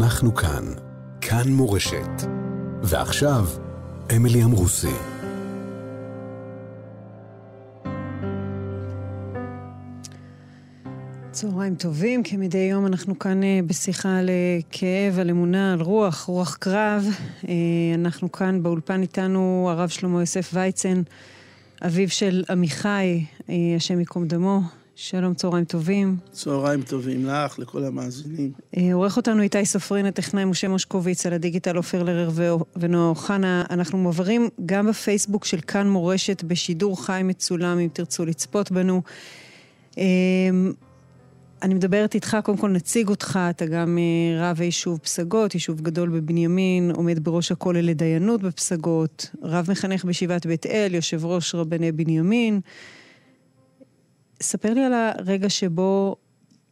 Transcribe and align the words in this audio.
אנחנו 0.00 0.34
כאן. 0.34 0.64
כאן 1.20 1.48
מורשת. 1.48 2.22
ועכשיו, 2.82 3.44
אמילי 4.16 4.44
אמרוסי. 4.44 4.96
צהריים 11.30 11.74
טובים, 11.74 12.22
כמדי 12.22 12.58
יום 12.58 12.86
אנחנו 12.86 13.18
כאן 13.18 13.42
אה, 13.42 13.60
בשיחה 13.66 14.18
על 14.18 14.28
אה, 14.28 14.58
כאב, 14.70 15.18
על 15.18 15.30
אמונה, 15.30 15.72
על 15.72 15.80
רוח, 15.80 16.22
רוח 16.24 16.56
קרב. 16.56 17.04
אה, 17.48 17.54
אנחנו 17.94 18.32
כאן 18.32 18.62
באולפן 18.62 19.02
איתנו 19.02 19.68
הרב 19.70 19.88
שלמה 19.88 20.20
יוסף 20.20 20.50
וייצן, 20.54 21.02
אביו 21.86 22.08
של 22.08 22.44
עמיחי, 22.50 23.24
השם 23.76 23.98
ייקום 23.98 24.26
דמו. 24.26 24.79
שלום, 25.02 25.34
צהריים 25.34 25.64
טובים. 25.64 26.16
צהריים 26.32 26.82
טובים 26.82 27.26
לך, 27.26 27.58
לכל 27.58 27.84
המאזינים. 27.84 28.52
עורך 28.92 29.16
אותנו 29.16 29.42
איתי 29.42 29.66
סופרין, 29.66 30.06
הטכנאי 30.06 30.44
משה 30.44 30.68
מושקוביץ, 30.68 31.26
על 31.26 31.32
הדיגיטל 31.32 31.76
עופר 31.76 32.02
לרר 32.02 32.30
ונועה 32.76 33.08
אוחנה. 33.08 33.64
אנחנו 33.70 33.98
מועברים 33.98 34.48
גם 34.66 34.86
בפייסבוק 34.86 35.44
של 35.44 35.60
כאן 35.60 35.88
מורשת 35.88 36.44
בשידור 36.44 37.04
חי 37.04 37.20
מצולם, 37.24 37.78
אם 37.78 37.88
תרצו 37.92 38.24
לצפות 38.24 38.72
בנו. 38.72 39.02
אני 41.62 41.74
מדברת 41.74 42.14
איתך, 42.14 42.36
קודם 42.44 42.58
כל 42.58 42.70
נציג 42.70 43.08
אותך, 43.08 43.38
אתה 43.50 43.66
גם 43.66 43.98
אה, 43.98 44.50
רב 44.50 44.60
היישוב 44.60 44.98
פסגות, 44.98 45.54
יישוב 45.54 45.80
גדול 45.80 46.08
בבנימין, 46.08 46.90
עומד 46.90 47.24
בראש 47.24 47.52
הכולל 47.52 47.84
לדיינות 47.84 48.42
בפסגות, 48.42 49.30
רב 49.42 49.66
מחנך 49.70 50.04
בישיבת 50.04 50.46
בית 50.46 50.66
אל, 50.66 50.94
יושב 50.94 51.24
ראש 51.24 51.54
רבני 51.54 51.92
בנימין. 51.92 52.60
ספר 54.42 54.74
לי 54.74 54.84
על 54.84 54.92
הרגע 54.92 55.48
שבו 55.48 56.16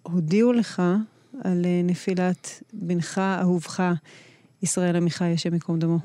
הודיעו 0.03 0.53
לך 0.53 0.83
על 1.45 1.65
אה, 1.65 1.81
נפילת 1.85 2.63
בנך, 2.73 3.19
אהובך, 3.19 3.93
ישראל 4.63 4.97
עמיחי, 4.97 5.25
השם 5.25 5.55
ייקום 5.55 5.79
דמו. 5.79 5.99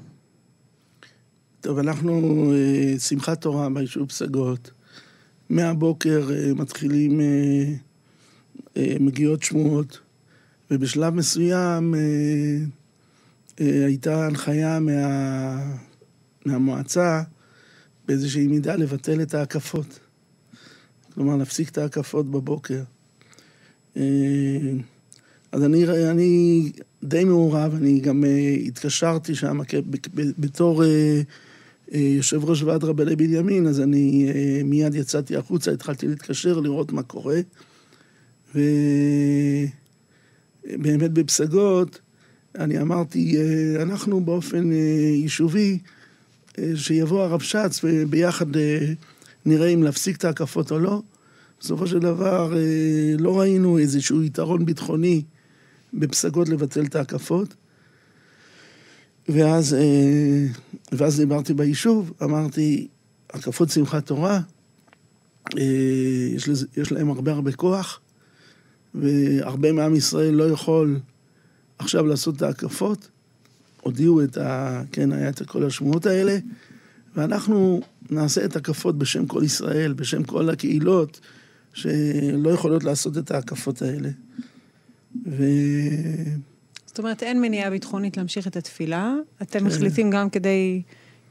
טוב, 1.61 1.77
אנחנו 1.77 2.51
אה, 2.53 2.99
שמחת 2.99 3.41
תורה 3.41 3.69
ביישוב 3.69 4.09
פסגות. 4.09 4.71
מהבוקר 5.49 6.29
מתחילים... 6.55 7.21
אה, 7.21 7.73
מגיעות 8.99 9.43
שמועות, 9.43 9.99
ובשלב 10.71 11.13
מסוים 11.13 11.93
הייתה 13.57 14.25
הנחיה 14.25 14.79
מה, 14.79 15.75
מהמועצה 16.45 17.21
באיזושהי 18.07 18.47
מידה 18.47 18.75
לבטל 18.75 19.21
את 19.21 19.33
ההקפות. 19.33 19.99
כלומר, 21.13 21.35
להפסיק 21.35 21.69
את 21.69 21.77
ההקפות 21.77 22.31
בבוקר. 22.31 22.83
אז 25.51 25.63
אני, 25.63 25.85
אני 26.09 26.71
די 27.03 27.23
מעורב, 27.23 27.75
אני 27.75 27.99
גם 27.99 28.23
התקשרתי 28.67 29.35
שם 29.35 29.59
בתור 30.17 30.83
יושב 31.91 32.45
ראש 32.45 32.61
ועד 32.61 32.83
רבני 32.83 33.15
בנימין, 33.15 33.67
אז 33.67 33.81
אני 33.81 34.31
מיד 34.63 34.95
יצאתי 34.95 35.37
החוצה, 35.37 35.71
התחלתי 35.71 36.07
להתקשר, 36.07 36.59
לראות 36.59 36.91
מה 36.91 37.03
קורה. 37.03 37.39
ובאמת 38.55 38.71
בפסגות, 41.11 41.99
אני 42.59 42.81
אמרתי, 42.81 43.37
אה, 43.37 43.81
אנחנו 43.81 44.21
באופן 44.21 44.71
אה, 44.71 44.77
יישובי, 45.13 45.79
אה, 46.59 46.71
שיבוא 46.75 47.23
הרבש"ץ 47.23 47.79
וביחד 47.83 48.45
נראה 49.45 49.67
אם 49.67 49.83
להפסיק 49.83 50.17
את 50.17 50.25
ההקפות 50.25 50.71
או 50.71 50.79
לא. 50.79 51.01
בסופו 51.59 51.87
של 51.87 51.99
דבר 51.99 52.53
לא 53.19 53.39
ראינו 53.39 53.77
איזשהו 53.77 54.23
יתרון 54.23 54.65
ביטחוני 54.65 55.23
בפסגות 55.93 56.49
לבטל 56.49 56.85
את 56.85 56.95
ההקפות. 56.95 57.55
ואז, 59.29 59.75
ואז 60.91 61.19
דיברתי 61.19 61.53
ביישוב, 61.53 62.13
אמרתי, 62.23 62.87
הקפות 63.29 63.69
שמחת 63.69 64.05
תורה, 64.05 64.39
יש, 66.35 66.49
לזה, 66.49 66.67
יש 66.77 66.91
להם 66.91 67.09
הרבה 67.09 67.31
הרבה 67.31 67.51
כוח, 67.51 67.99
והרבה 68.95 69.71
מעם 69.71 69.95
ישראל 69.95 70.33
לא 70.33 70.43
יכול 70.43 70.99
עכשיו 71.77 72.05
לעשות 72.05 72.35
את 72.35 72.41
ההקפות. 72.41 73.09
הודיעו 73.81 74.23
את 74.23 74.37
ה... 74.37 74.81
כן, 74.91 75.11
היה 75.11 75.29
את 75.29 75.41
כל 75.41 75.65
השמועות 75.65 76.05
האלה, 76.05 76.37
ואנחנו 77.15 77.81
נעשה 78.09 78.45
את 78.45 78.55
הקפות 78.55 78.97
בשם 78.97 79.25
כל 79.25 79.43
ישראל, 79.43 79.93
בשם 79.93 80.23
כל 80.23 80.49
הקהילות 80.49 81.19
שלא 81.73 82.49
יכולות 82.49 82.83
לעשות 82.83 83.17
את 83.17 83.31
ההקפות 83.31 83.81
האלה. 83.81 84.09
ו... 85.27 85.43
זאת 86.85 86.99
אומרת, 86.99 87.23
אין 87.23 87.41
מניעה 87.41 87.69
ביטחונית 87.69 88.17
להמשיך 88.17 88.47
את 88.47 88.57
התפילה. 88.57 89.13
אתם 89.41 89.59
כן. 89.59 89.65
מחליטים 89.65 90.09
גם 90.09 90.29
כדי 90.29 90.81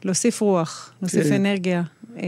להוסיף 0.05 0.41
רוח, 0.41 0.93
להוסיף 1.03 1.27
כן. 1.27 1.33
אנרגיה, 1.33 1.83
אה, 2.17 2.23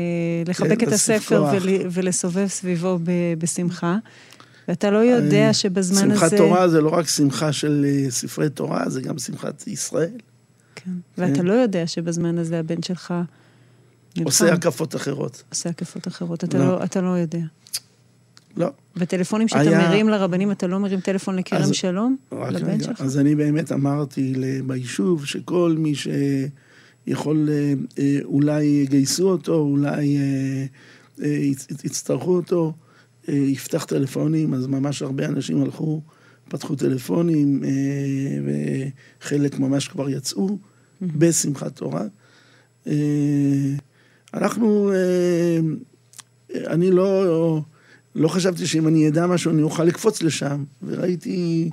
לחבק 0.47 0.81
כן, 0.81 0.89
את 0.89 0.93
הספר 0.93 1.45
ול, 1.53 1.69
ולסובב 1.91 2.47
סביבו 2.47 2.99
ב, 3.03 3.11
בשמחה. 3.39 3.99
ואתה 4.69 4.91
לא 4.91 4.99
יודע 4.99 5.53
שבזמן 5.53 6.01
שמחת 6.01 6.23
הזה... 6.23 6.37
שמחת 6.37 6.49
תורה 6.49 6.69
זה 6.69 6.81
לא 6.81 6.89
רק 6.89 7.09
שמחה 7.09 7.53
של 7.53 7.87
אה, 7.89 8.11
ספרי 8.11 8.51
תורה, 8.51 8.89
זה 8.89 9.01
גם 9.01 9.19
שמחת 9.19 9.67
ישראל. 9.67 10.19
כן, 10.75 10.91
ואתה 11.19 11.35
כן. 11.35 11.47
לא 11.47 11.53
יודע 11.53 11.87
שבזמן 11.87 12.39
הזה 12.39 12.59
הבן 12.59 12.83
שלך... 12.83 13.15
נלחם. 14.17 14.25
עושה 14.25 14.53
הקפות 14.53 14.97
אחרות. 14.97 15.43
עושה 15.51 15.69
הקפות 15.69 16.09
אחרות, 16.09 16.45
אתה 16.45 16.59
לא, 16.59 16.65
לא, 16.65 16.85
אתה 16.85 17.01
לא 17.01 17.09
יודע. 17.09 17.39
לא. 18.57 18.69
וטלפונים 18.97 19.49
שאתה 19.49 19.61
היה... 19.61 19.89
מרים 19.89 20.09
לרבנים, 20.09 20.51
אתה 20.51 20.67
לא 20.67 20.79
מרים 20.79 21.01
טלפון 21.01 21.37
לכרם 21.37 21.61
אז, 21.63 21.75
שלום? 21.75 22.17
לבן 22.33 22.71
רגע. 22.71 22.85
שלך? 22.85 23.01
אז 23.01 23.19
אני 23.19 23.35
באמת 23.35 23.73
אמרתי 23.73 24.35
ביישוב 24.67 25.27
שכל 25.27 25.75
מי 25.79 25.93
שיכול, 25.95 27.49
אה, 27.53 27.75
אה, 27.99 28.19
אולי 28.25 28.65
יגייסו 28.65 29.31
אותו, 29.31 29.55
אולי 29.55 30.19
יצטרכו 31.85 32.37
אותו, 32.37 32.73
אה, 33.29 33.35
יפתח 33.35 33.85
טלפונים, 33.85 34.55
אז 34.55 34.67
ממש 34.67 35.03
הרבה 35.03 35.27
אנשים 35.27 35.63
הלכו, 35.63 36.01
פתחו 36.49 36.75
טלפונים, 36.75 37.65
אה, 37.65 37.71
וחלק 39.21 39.59
ממש 39.59 39.89
כבר 39.89 40.11
יצאו. 40.11 40.59
בשמחת 41.03 41.77
תורה. 41.77 42.05
אה, 44.35 44.39
אנחנו, 44.39 44.93
אני 46.67 46.91
לא, 46.91 47.61
לא 48.15 48.29
חשבתי 48.29 48.67
שאם 48.67 48.89
אני 48.89 49.09
אדע 49.09 49.27
משהו 49.27 49.51
אני 49.51 49.63
אוכל 49.63 49.85
לקפוץ 49.85 50.23
לשם, 50.23 50.65
וראיתי 50.83 51.71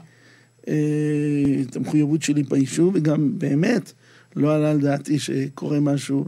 את 0.62 1.76
המחויבות 1.76 2.22
שלי 2.22 2.44
ביישוב, 2.44 2.96
וגם 2.96 3.40
באמת 3.40 3.92
לא 4.36 4.56
עלה 4.56 4.72
על 4.72 4.80
דעתי 4.80 5.20
שקורה 5.20 5.80
משהו 5.80 6.26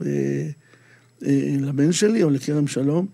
לבן 1.62 1.92
שלי 1.92 2.24
או 2.24 2.30
לכרם 2.30 2.68
שלום. 2.68 3.08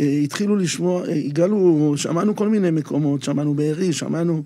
אה, 0.00 0.20
התחילו 0.24 0.56
לשמוע, 0.56 1.08
אה, 1.08 1.14
הגענו, 1.14 1.92
שמענו 1.96 2.36
כל 2.36 2.48
מיני 2.48 2.70
מקומות, 2.70 3.22
שמענו 3.22 3.54
בארי, 3.54 3.92
שמענו, 3.92 4.42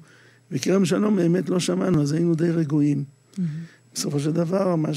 וכרם 0.50 0.84
שלום 0.84 1.16
באמת 1.16 1.48
לא 1.48 1.60
שמענו, 1.60 2.02
אז 2.02 2.12
היינו 2.12 2.34
די 2.34 2.50
רגועים. 2.50 3.04
Mm-hmm. 3.04 3.40
בסופו 3.94 4.20
של 4.20 4.30
דבר, 4.30 4.76
מה 4.76 4.94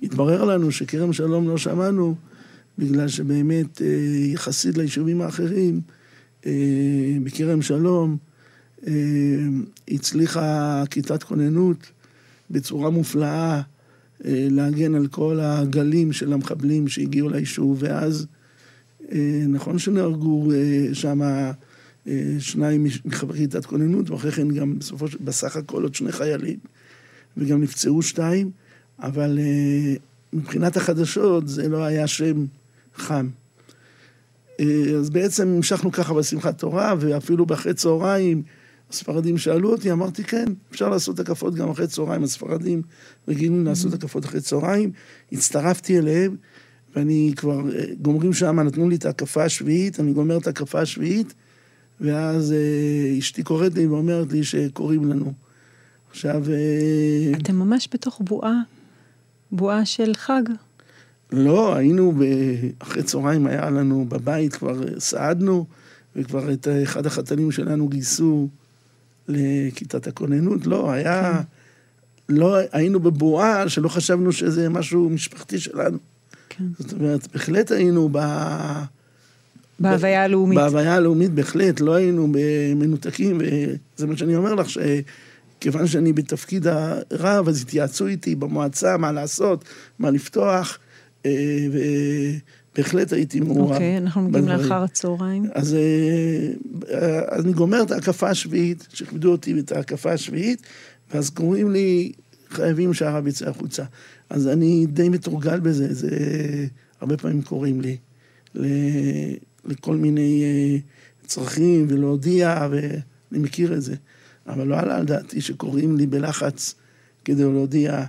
שהתברר 0.00 0.44
לנו 0.44 0.72
שכרם 0.72 1.12
שלום 1.12 1.48
לא 1.48 1.58
שמענו, 1.58 2.14
בגלל 2.78 3.08
שבאמת 3.08 3.82
אה, 3.82 3.86
יחסית 4.32 4.76
ליישובים 4.76 5.20
האחרים, 5.20 5.80
בכרם 7.24 7.62
שלום, 7.62 8.16
הצליחה 9.88 10.82
כיתת 10.90 11.22
כוננות 11.22 11.90
בצורה 12.50 12.90
מופלאה 12.90 13.62
להגן 14.24 14.94
על 14.94 15.06
כל 15.06 15.40
הגלים 15.42 16.12
של 16.12 16.32
המחבלים 16.32 16.88
שהגיעו 16.88 17.28
ליישוב, 17.28 17.76
ואז 17.80 18.26
אה, 19.12 19.44
נכון 19.48 19.78
שנהרגו 19.78 20.52
אה, 20.52 20.94
שם 20.94 21.22
אה, 21.22 21.52
שניים 22.38 22.86
מחברי 23.04 23.38
כיתת 23.38 23.66
כוננות, 23.66 24.10
ואחרי 24.10 24.32
כן 24.32 24.48
גם 24.48 24.78
בסופו 24.78 25.08
של... 25.08 25.18
בסך 25.24 25.56
הכל 25.56 25.82
עוד 25.82 25.94
שני 25.94 26.12
חיילים, 26.12 26.58
וגם 27.36 27.62
נפצעו 27.62 28.02
שתיים, 28.02 28.50
אבל 29.02 29.38
מבחינת 30.32 30.76
החדשות 30.76 31.48
זה 31.48 31.68
לא 31.68 31.84
היה 31.84 32.06
שם 32.06 32.46
חם. 32.94 33.28
אז 34.98 35.10
בעצם 35.10 35.48
המשכנו 35.48 35.92
ככה 35.92 36.14
בשמחת 36.14 36.58
תורה, 36.58 36.94
ואפילו 36.98 37.46
באחרי 37.46 37.74
צהריים 37.74 38.42
הספרדים 38.90 39.38
שאלו 39.38 39.72
אותי, 39.72 39.92
אמרתי 39.92 40.24
כן, 40.24 40.44
אפשר 40.70 40.88
לעשות 40.88 41.20
הקפות 41.20 41.54
גם 41.54 41.70
אחרי 41.70 41.86
צהריים, 41.86 42.22
הספרדים 42.22 42.82
רגילים 43.28 43.64
לעשות 43.64 43.92
הקפות 43.92 44.24
אחרי 44.24 44.40
צהריים, 44.40 44.92
הצטרפתי 45.32 45.98
אליהם, 45.98 46.36
ואני 46.96 47.32
כבר, 47.36 47.60
אה, 47.74 47.84
גומרים 48.02 48.32
שם, 48.32 48.60
נתנו 48.60 48.88
לי 48.88 48.96
את 48.96 49.06
ההקפה 49.06 49.44
השביעית, 49.44 50.00
אני 50.00 50.12
גומר 50.12 50.38
את 50.38 50.46
ההקפה 50.46 50.80
השביעית, 50.80 51.34
ואז 52.00 52.52
אה, 52.52 53.18
אשתי 53.18 53.42
קוראת 53.42 53.74
לי 53.74 53.86
ואומרת 53.86 54.32
לי 54.32 54.44
שקוראים 54.44 55.04
לנו. 55.04 55.32
עכשיו... 56.10 56.42
אה, 56.50 57.38
אתם 57.42 57.56
ממש 57.56 57.88
בתוך 57.92 58.20
בועה, 58.24 58.60
בועה 59.56 59.84
של 59.84 60.12
חג. 60.14 60.42
לא, 61.32 61.74
היינו, 61.74 62.12
ב... 62.12 62.24
אחרי 62.78 63.02
צהריים 63.02 63.46
היה 63.46 63.70
לנו 63.70 64.06
בבית, 64.08 64.56
כבר 64.56 64.98
סעדנו, 64.98 65.66
וכבר 66.16 66.52
את 66.52 66.68
אחד 66.82 67.06
החתנים 67.06 67.52
שלנו 67.52 67.88
גייסו 67.88 68.48
לכיתת 69.28 70.06
הכוננות, 70.06 70.66
לא, 70.66 70.90
היה... 70.90 71.40
לא, 72.28 72.56
היינו 72.72 73.00
בבועה 73.00 73.68
שלא 73.68 73.88
חשבנו 73.88 74.32
שזה 74.32 74.68
משהו 74.68 75.10
משפחתי 75.10 75.58
שלנו. 75.58 75.98
כן. 76.48 76.64
זאת 76.78 76.92
אומרת, 76.92 77.28
בהחלט 77.32 77.70
היינו 77.70 78.08
ב... 78.12 78.18
בהוויה 79.80 80.24
הלאומית. 80.24 80.58
בהוויה 80.58 80.94
הלאומית 80.94 81.30
בהחלט, 81.30 81.80
לא 81.80 81.94
היינו 81.94 82.26
מנותקים, 82.76 83.38
וזה 83.38 84.06
מה 84.06 84.16
שאני 84.16 84.36
אומר 84.36 84.54
לך, 84.54 84.68
שכיוון 85.58 85.86
שאני 85.86 86.12
בתפקיד 86.12 86.66
הרב, 86.66 87.48
אז 87.48 87.62
התייעצו 87.62 88.06
איתי 88.06 88.34
במועצה 88.34 88.96
מה 88.96 89.12
לעשות, 89.12 89.64
מה 89.98 90.10
לפתוח, 90.10 90.78
אה, 91.26 91.30
ובהחלט 92.72 93.12
הייתי 93.12 93.40
מעורב. 93.40 93.72
אוקיי, 93.72 93.98
אנחנו 93.98 94.22
מגיעים 94.22 94.48
לאחר 94.48 94.82
הצהריים. 94.82 95.46
אז, 95.54 95.74
אה, 95.74 97.20
אז 97.28 97.44
אני 97.44 97.52
גומר 97.52 97.82
את 97.82 97.90
ההקפה 97.90 98.30
השביעית, 98.30 98.86
שכיבדו 98.92 99.32
אותי 99.32 99.60
את 99.60 99.72
ההקפה 99.72 100.12
השביעית, 100.12 100.62
ואז 101.14 101.30
קוראים 101.30 101.70
לי, 101.70 102.12
חייבים 102.50 102.94
שהרב 102.94 103.26
יצא 103.26 103.48
החוצה. 103.48 103.84
אז 104.30 104.48
אני 104.48 104.86
די 104.86 105.08
מתורגל 105.08 105.60
בזה, 105.60 105.94
זה 105.94 106.10
הרבה 107.00 107.16
פעמים 107.16 107.42
קוראים 107.42 107.80
לי. 107.80 107.96
לכל 109.64 109.96
מיני 109.96 110.42
אה, 110.42 110.78
צרכים 111.26 111.86
ולהודיע, 111.88 112.68
ואני 112.70 113.42
מכיר 113.42 113.74
את 113.74 113.82
זה. 113.82 113.94
אבל 114.48 114.66
לא 114.66 114.78
עלה 114.78 114.96
על 114.96 115.04
דעתי 115.04 115.40
שקוראים 115.40 115.96
לי 115.96 116.06
בלחץ 116.06 116.74
כדי 117.24 117.42
להודיע 117.42 118.04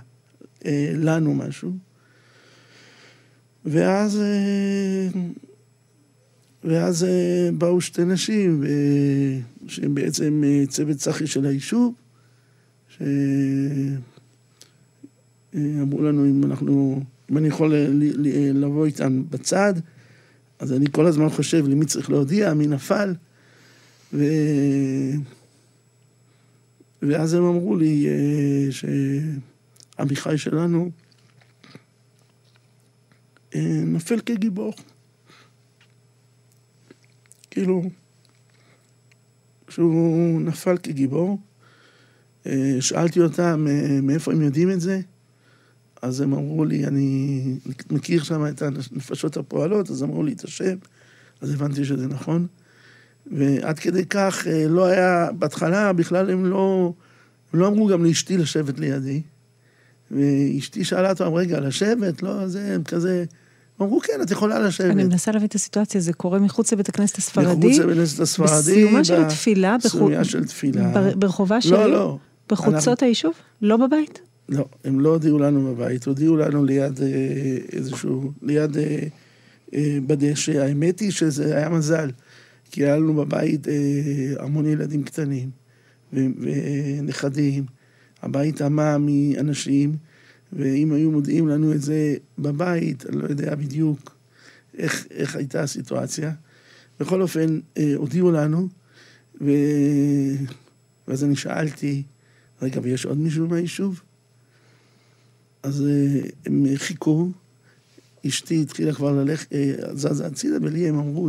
אה, 0.66 0.92
לנו 0.94 1.34
משהו. 1.34 1.72
ואז, 3.64 4.20
אה, 4.20 5.08
ואז 6.64 7.04
אה, 7.04 7.50
באו 7.58 7.80
שתי 7.80 8.04
נשים, 8.04 8.64
אה, 8.64 9.38
שהן 9.68 9.94
בעצם 9.94 10.42
צוות 10.68 10.96
צחי 10.96 11.26
של 11.26 11.46
היישוב, 11.46 11.94
שאמרו 12.88 13.02
לנו 16.02 16.26
אם 16.26 16.44
אנחנו, 16.44 17.02
אם 17.30 17.38
אני 17.38 17.48
יכול 17.48 17.74
לבוא 18.54 18.86
איתן 18.86 19.22
בצד. 19.30 19.74
אז 20.58 20.72
אני 20.72 20.86
כל 20.92 21.06
הזמן 21.06 21.28
חושב 21.28 21.68
למי 21.68 21.86
צריך 21.86 22.10
להודיע, 22.10 22.54
מי 22.54 22.66
נפל. 22.66 23.14
ו... 24.12 24.24
ואז 27.02 27.34
הם 27.34 27.44
אמרו 27.44 27.76
לי 27.76 28.06
אה, 28.08 28.68
שעמיחי 29.96 30.38
שלנו 30.38 30.90
אה, 33.54 33.80
נפל 33.86 34.20
כגיבור. 34.20 34.72
כאילו, 37.50 37.82
כשהוא 39.66 40.40
נפל 40.40 40.76
כגיבור, 40.76 41.38
אה, 42.46 42.76
שאלתי 42.80 43.20
אותם 43.20 43.66
מאיפה 44.02 44.32
הם 44.32 44.42
יודעים 44.42 44.70
את 44.70 44.80
זה, 44.80 45.00
אז 46.02 46.20
הם 46.20 46.32
אמרו 46.34 46.64
לי, 46.64 46.86
אני 46.86 47.42
מכיר 47.90 48.22
שם 48.22 48.46
את 48.46 48.62
הנפשות 48.62 49.36
הפועלות, 49.36 49.90
אז 49.90 50.02
אמרו 50.02 50.22
לי 50.22 50.32
את 50.32 50.44
השם, 50.44 50.76
אז 51.40 51.54
הבנתי 51.54 51.84
שזה 51.84 52.06
נכון. 52.06 52.46
ועד 53.30 53.78
כדי 53.78 54.04
כך 54.04 54.46
אה, 54.46 54.68
לא 54.68 54.86
היה, 54.86 55.28
בהתחלה 55.32 55.92
בכלל 55.92 56.30
הם 56.30 56.46
לא, 56.46 56.92
הם 57.52 57.60
לא 57.60 57.66
אמרו 57.66 57.86
גם 57.86 58.04
לאשתי 58.04 58.36
לשבת 58.36 58.78
לידי. 58.78 59.22
ואשתי 60.10 60.84
שאלה 60.84 61.10
אותם, 61.10 61.34
רגע, 61.34 61.60
לשבת? 61.60 62.22
לא, 62.22 62.48
זה, 62.48 62.74
הם 62.74 62.82
כזה... 62.82 63.24
אמרו, 63.82 64.00
כן, 64.00 64.12
את 64.22 64.30
יכולה 64.30 64.58
לשבת. 64.58 64.90
אני 64.90 65.04
מנסה 65.04 65.32
להביא 65.32 65.48
את 65.48 65.54
הסיטואציה, 65.54 66.00
זה 66.00 66.12
קורה 66.12 66.38
מחוץ 66.38 66.72
לבית 66.72 66.88
הכנסת 66.88 67.18
הספרדי? 67.18 67.66
מחוץ 67.66 67.78
לבית 67.78 67.96
הכנסת 67.96 68.20
הספרדי. 68.20 68.52
בסיומה 68.52 69.04
של 69.04 69.22
התפילה? 69.24 69.76
בסיומה 69.84 70.24
של 70.24 70.44
תפילה. 70.44 71.12
ברחובה 71.16 71.60
של... 71.60 71.74
לא, 71.74 71.92
לא. 71.92 72.18
בחוצות 72.50 73.02
היישוב? 73.02 73.32
לא 73.62 73.76
בבית? 73.76 74.20
לא, 74.48 74.64
הם 74.84 75.00
לא 75.00 75.08
הודיעו 75.08 75.38
לנו 75.38 75.74
בבית, 75.74 76.06
הודיעו 76.06 76.36
לנו 76.36 76.64
ליד 76.64 77.02
אה, 77.02 77.06
איזשהו, 77.72 78.32
ליד 78.42 78.76
אה, 78.76 78.98
אה, 79.74 79.98
בדשא. 80.06 80.62
האמת 80.62 81.00
היא 81.00 81.10
שזה 81.10 81.56
היה 81.56 81.68
מזל, 81.68 82.10
כי 82.70 82.84
היה 82.84 82.96
לנו 82.96 83.14
בבית 83.14 83.68
אה, 83.68 83.74
המון 84.38 84.66
ילדים 84.66 85.02
קטנים 85.02 85.50
ונכדים. 86.12 87.64
הבית 88.22 88.62
עמה 88.62 88.96
מאנשים, 88.98 89.96
ואם 90.52 90.92
היו 90.92 91.10
מודיעים 91.10 91.48
לנו 91.48 91.72
את 91.72 91.82
זה 91.82 92.16
בבית, 92.38 93.06
אני 93.06 93.16
לא 93.16 93.26
יודע 93.28 93.54
בדיוק 93.54 94.16
איך, 94.78 95.06
איך 95.10 95.36
הייתה 95.36 95.62
הסיטואציה. 95.62 96.32
בכל 97.00 97.22
אופן, 97.22 97.60
אה, 97.78 97.92
הודיעו 97.96 98.32
לנו, 98.32 98.68
ו... 99.40 99.50
ואז 101.08 101.24
אני 101.24 101.36
שאלתי, 101.36 102.02
רגע, 102.62 102.80
ויש 102.82 103.04
עוד 103.04 103.18
מישהו 103.18 103.48
מהיישוב? 103.48 104.02
אז 105.62 105.84
אה, 105.86 106.20
הם 106.46 106.66
חיכו, 106.76 107.30
אשתי 108.26 108.62
התחילה 108.62 108.94
כבר 108.94 109.12
ללכת, 109.12 109.52
אה, 109.52 109.74
זזה 109.94 110.26
הצידה, 110.26 110.56
ולי 110.62 110.88
הם 110.88 110.98
אמרו 110.98 111.28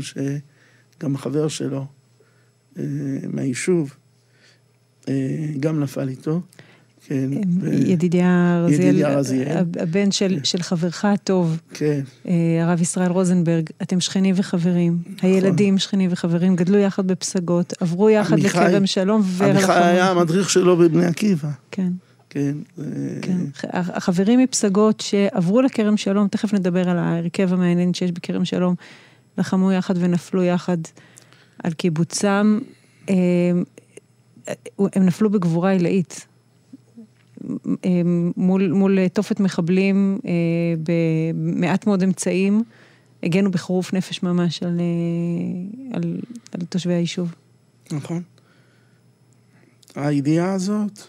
שגם 1.00 1.16
החבר 1.16 1.48
שלו 1.48 1.86
אה, 2.78 2.84
מהיישוב 3.34 3.96
גם 5.60 5.80
נפל 5.80 6.10
איתו. 6.10 6.42
כן. 7.08 7.30
ידידיה 7.72 8.64
רזיאל, 8.66 9.58
הבן 9.80 10.12
של, 10.12 10.40
של 10.44 10.62
חברך 10.62 11.06
הטוב, 11.06 11.60
כן. 11.74 12.02
הרב 12.62 12.82
ישראל 12.82 13.12
רוזנברג, 13.12 13.70
אתם 13.82 14.00
שכנים 14.00 14.36
וחברים, 14.38 14.98
נכון. 15.16 15.30
הילדים 15.30 15.78
שכנים 15.78 16.10
וחברים, 16.14 16.56
גדלו 16.56 16.78
יחד 16.78 17.08
בפסגות, 17.08 17.74
עברו 17.80 18.10
יחד 18.10 18.40
לכרם 18.40 18.86
שלום 18.86 19.22
עמיחי 19.42 19.72
היה 19.72 20.12
המדריך 20.12 20.50
שלו 20.50 20.78
בבני 20.78 21.06
עקיבא. 21.06 21.50
כן. 21.72 21.92
כן. 22.30 22.56
כן. 23.22 23.38
החברים 23.74 24.40
מפסגות 24.40 25.00
שעברו 25.00 25.62
לכרם 25.62 25.98
שלום, 25.98 26.28
תכף 26.28 26.54
נדבר 26.54 26.90
על 26.90 26.98
ההרכב 26.98 27.54
המעניין 27.54 27.94
שיש 27.94 28.12
בכרם 28.12 28.46
שלום, 28.46 28.76
לחמו 29.40 29.72
יחד 29.72 29.94
ונפלו 29.98 30.44
יחד 30.44 30.78
על 31.64 31.74
קיבוצם. 31.74 32.60
הם, 33.08 33.64
הם 34.80 35.06
נפלו 35.06 35.30
בגבורה 35.30 35.72
עילאית. 35.72 36.28
מול, 38.38 38.72
מול 38.72 39.08
תופת 39.08 39.40
מחבלים 39.40 40.20
במעט 40.84 41.88
מאוד 41.88 42.04
אמצעים, 42.04 42.64
הגנו 43.24 43.52
בחירוף 43.52 43.94
נפש 43.94 44.24
ממש 44.24 44.64
על, 44.64 44.80
על, 45.94 46.20
על 46.52 46.62
תושבי 46.70 46.94
היישוב. 46.94 47.36
נכון. 47.92 48.24
הידיעה 49.96 50.54
הזאת, 50.54 51.00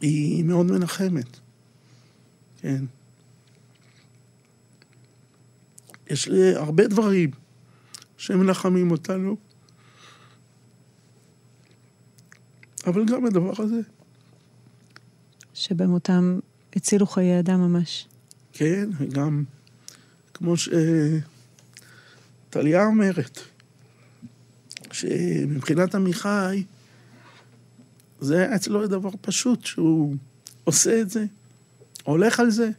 היא 0.00 0.44
מאוד 0.44 0.66
מנחמת, 0.66 1.38
כן. 2.60 2.84
יש 6.10 6.28
לי 6.28 6.54
הרבה 6.54 6.86
דברים 6.86 7.30
שמנחמים 8.16 8.90
אותנו, 8.90 9.36
אבל 12.86 13.04
גם 13.04 13.26
הדבר 13.26 13.52
הזה. 13.58 13.80
שבמותם 15.54 16.38
הצילו 16.76 17.06
חיי 17.06 17.38
אדם 17.38 17.60
ממש. 17.60 18.08
כן, 18.52 18.88
וגם 18.98 19.44
כמו 20.34 20.54
שטליה 22.50 22.86
אומרת, 22.86 23.38
שמבחינת 24.92 25.94
עמיחי, 25.94 26.64
זה 28.20 28.36
היה 28.36 28.54
אצלו 28.54 28.86
דבר 28.86 29.10
פשוט, 29.20 29.64
שהוא 29.64 30.16
עושה 30.64 31.00
את 31.00 31.10
זה, 31.10 31.24
הולך 32.04 32.40
על 32.40 32.50
זה, 32.50 32.70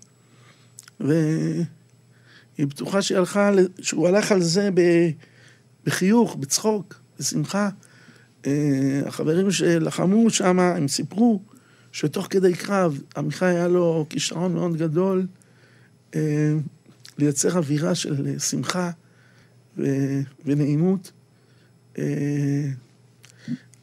והיא 2.60 2.68
בטוחה 2.68 3.02
שהיא 3.02 3.18
הלכה, 3.18 3.52
שהוא 3.82 4.08
הלך 4.08 4.32
על 4.32 4.42
זה 4.42 4.70
בחיוך, 5.86 6.36
בצחוק, 6.36 7.02
בשמחה. 7.20 7.70
אה, 8.48 9.02
החברים 9.06 9.52
שלחמו 9.52 10.30
שם, 10.30 10.60
הם 10.60 10.88
סיפרו 10.88 11.42
שתוך 11.92 12.28
כדי 12.30 12.54
קרב, 12.54 13.02
עמיחי 13.18 13.46
היה 13.46 13.68
לו 13.68 14.06
כישרון 14.10 14.54
מאוד 14.54 14.78
גדול 14.78 15.28
אה, 16.16 16.54
לייצר 17.18 17.58
אווירה 17.58 17.96
של 17.96 18.40
שמחה 18.40 18.92
ונעימות. 20.46 21.12
אה, 21.98 22.70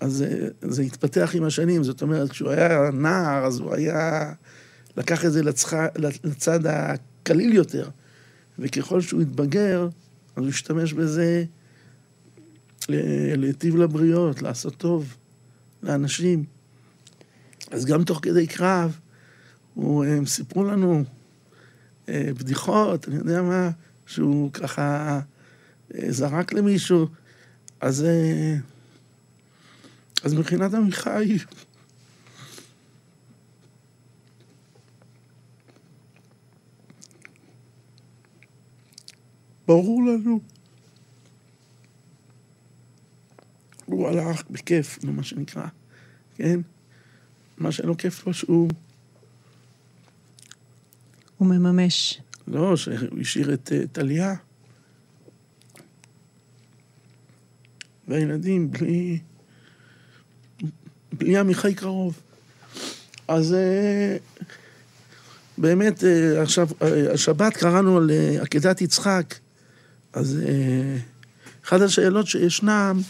אז 0.00 0.24
זה 0.62 0.82
התפתח 0.82 1.30
עם 1.34 1.44
השנים, 1.44 1.84
זאת 1.84 2.02
אומרת, 2.02 2.30
כשהוא 2.30 2.50
היה 2.50 2.90
נער, 2.92 3.44
אז 3.44 3.58
הוא 3.58 3.74
היה... 3.74 4.32
לקח 4.96 5.24
את 5.24 5.32
זה. 5.32 5.42
לצד 6.24 6.66
הקליל 6.66 7.52
יותר. 7.52 7.88
וככל 8.58 9.00
שהוא 9.00 9.22
התבגר, 9.22 9.88
אז 10.36 10.42
הוא 10.42 10.48
השתמש 10.48 10.92
בזה 10.92 11.44
להיטיב 12.88 13.76
לבריות, 13.76 14.42
לעשות 14.42 14.74
טוב 14.76 15.16
לאנשים. 15.82 16.44
אז 17.70 17.84
גם 17.84 18.04
תוך 18.04 18.18
כדי 18.22 18.46
קרב, 18.46 18.98
הוא, 19.74 20.04
הם 20.04 20.26
סיפרו 20.26 20.64
לנו 20.64 21.04
אה, 22.08 22.30
בדיחות, 22.38 23.08
אני 23.08 23.16
יודע 23.16 23.42
מה, 23.42 23.70
שהוא 24.06 24.52
ככה 24.52 25.20
אה, 25.94 26.12
זרק 26.12 26.52
למישהו, 26.52 27.06
אז... 27.80 28.04
אה, 28.04 28.56
אז 30.24 30.34
מבחינת 30.34 30.74
עמיחי, 30.74 31.38
ברור 39.66 40.02
לנו. 40.02 40.40
הוא 43.84 44.08
הלך 44.08 44.42
בכיף, 44.50 44.98
מה 45.04 45.22
שנקרא, 45.22 45.66
כן? 46.34 46.60
מה 47.58 47.72
שלא 47.72 47.94
כיף 47.94 48.26
לו 48.26 48.34
שהוא... 48.34 48.70
הוא 51.36 51.48
מממש. 51.48 52.20
לא, 52.48 52.76
שהוא 52.76 53.20
השאיר 53.20 53.54
את 53.54 53.72
אה, 53.72 53.86
טליה. 53.92 54.34
והילדים 58.08 58.70
בלי... 58.70 59.18
בלי 61.12 61.36
עמיחי 61.36 61.74
קרוב. 61.74 62.20
אז 63.28 63.54
אה, 63.54 64.16
באמת, 65.58 66.04
אה, 66.04 66.42
עכשיו, 66.42 66.68
השבת 67.14 67.56
קראנו 67.56 67.96
על 67.96 68.10
עקדת 68.40 68.80
יצחק, 68.80 69.34
אז 70.16 70.38
אחת 71.64 71.80
השאלות 71.80 72.26
שישנם 72.26 73.00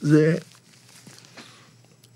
זה 0.00 0.36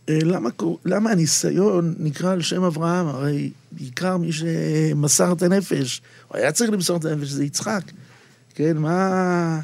למה, 0.08 0.50
למה 0.84 1.10
הניסיון 1.10 1.94
נקרא 1.98 2.32
על 2.32 2.42
שם 2.42 2.62
אברהם? 2.62 3.06
הרי 3.06 3.50
בעיקר 3.72 4.16
מי 4.16 4.32
שמסר 4.32 5.32
את 5.32 5.42
הנפש, 5.42 6.02
הוא 6.28 6.38
היה 6.38 6.52
צריך 6.52 6.70
למסור 6.70 6.96
את 6.96 7.04
הנפש, 7.04 7.28
זה 7.28 7.44
יצחק. 7.44 7.82
כן, 8.54 8.76
מה... 8.76 9.60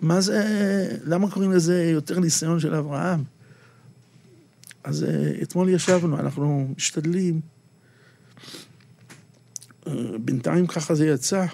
מה 0.00 0.20
זה... 0.20 0.98
למה 1.04 1.30
קוראים 1.30 1.52
לזה 1.52 1.84
יותר 1.84 2.20
ניסיון 2.20 2.60
של 2.60 2.74
אברהם? 2.74 3.24
אז 4.84 5.06
אתמול 5.42 5.68
ישבנו, 5.68 6.20
אנחנו 6.20 6.74
משתדלים. 6.76 7.40
בינתיים 10.18 10.66
ככה 10.66 10.94
זה 10.94 11.06
יצא. 11.06 11.46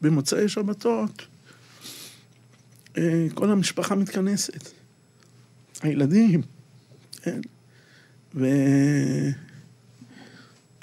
במוצאי 0.00 0.48
שבתות 0.48 1.26
אה, 2.98 3.26
כל 3.34 3.50
המשפחה 3.50 3.94
מתכנסת. 3.94 4.68
הילדים, 5.82 6.42
כן. 7.22 7.40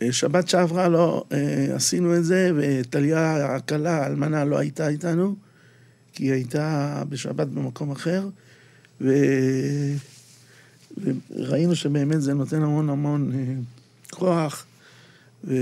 ושבת 0.02 0.50
שעברה 0.50 0.90
לא 0.90 1.26
אה, 1.32 1.76
עשינו 1.76 2.16
את 2.16 2.24
זה, 2.26 2.52
וטליה 2.56 3.56
הכלה, 3.56 4.04
האלמנה, 4.04 4.46
לא 4.46 4.58
הייתה 4.58 4.88
איתנו, 4.88 5.36
כי 6.14 6.24
היא 6.24 6.34
הייתה 6.34 7.04
בשבת 7.10 7.48
במקום 7.48 7.92
אחר, 7.92 8.30
ו... 9.02 9.14
וראינו 10.98 11.76
שבאמת 11.76 12.22
זה 12.22 12.34
נותן 12.34 12.62
המון 12.62 12.90
המון 12.90 13.32
אה, 13.34 13.54
כוח, 14.10 14.66
וכל 15.44 15.60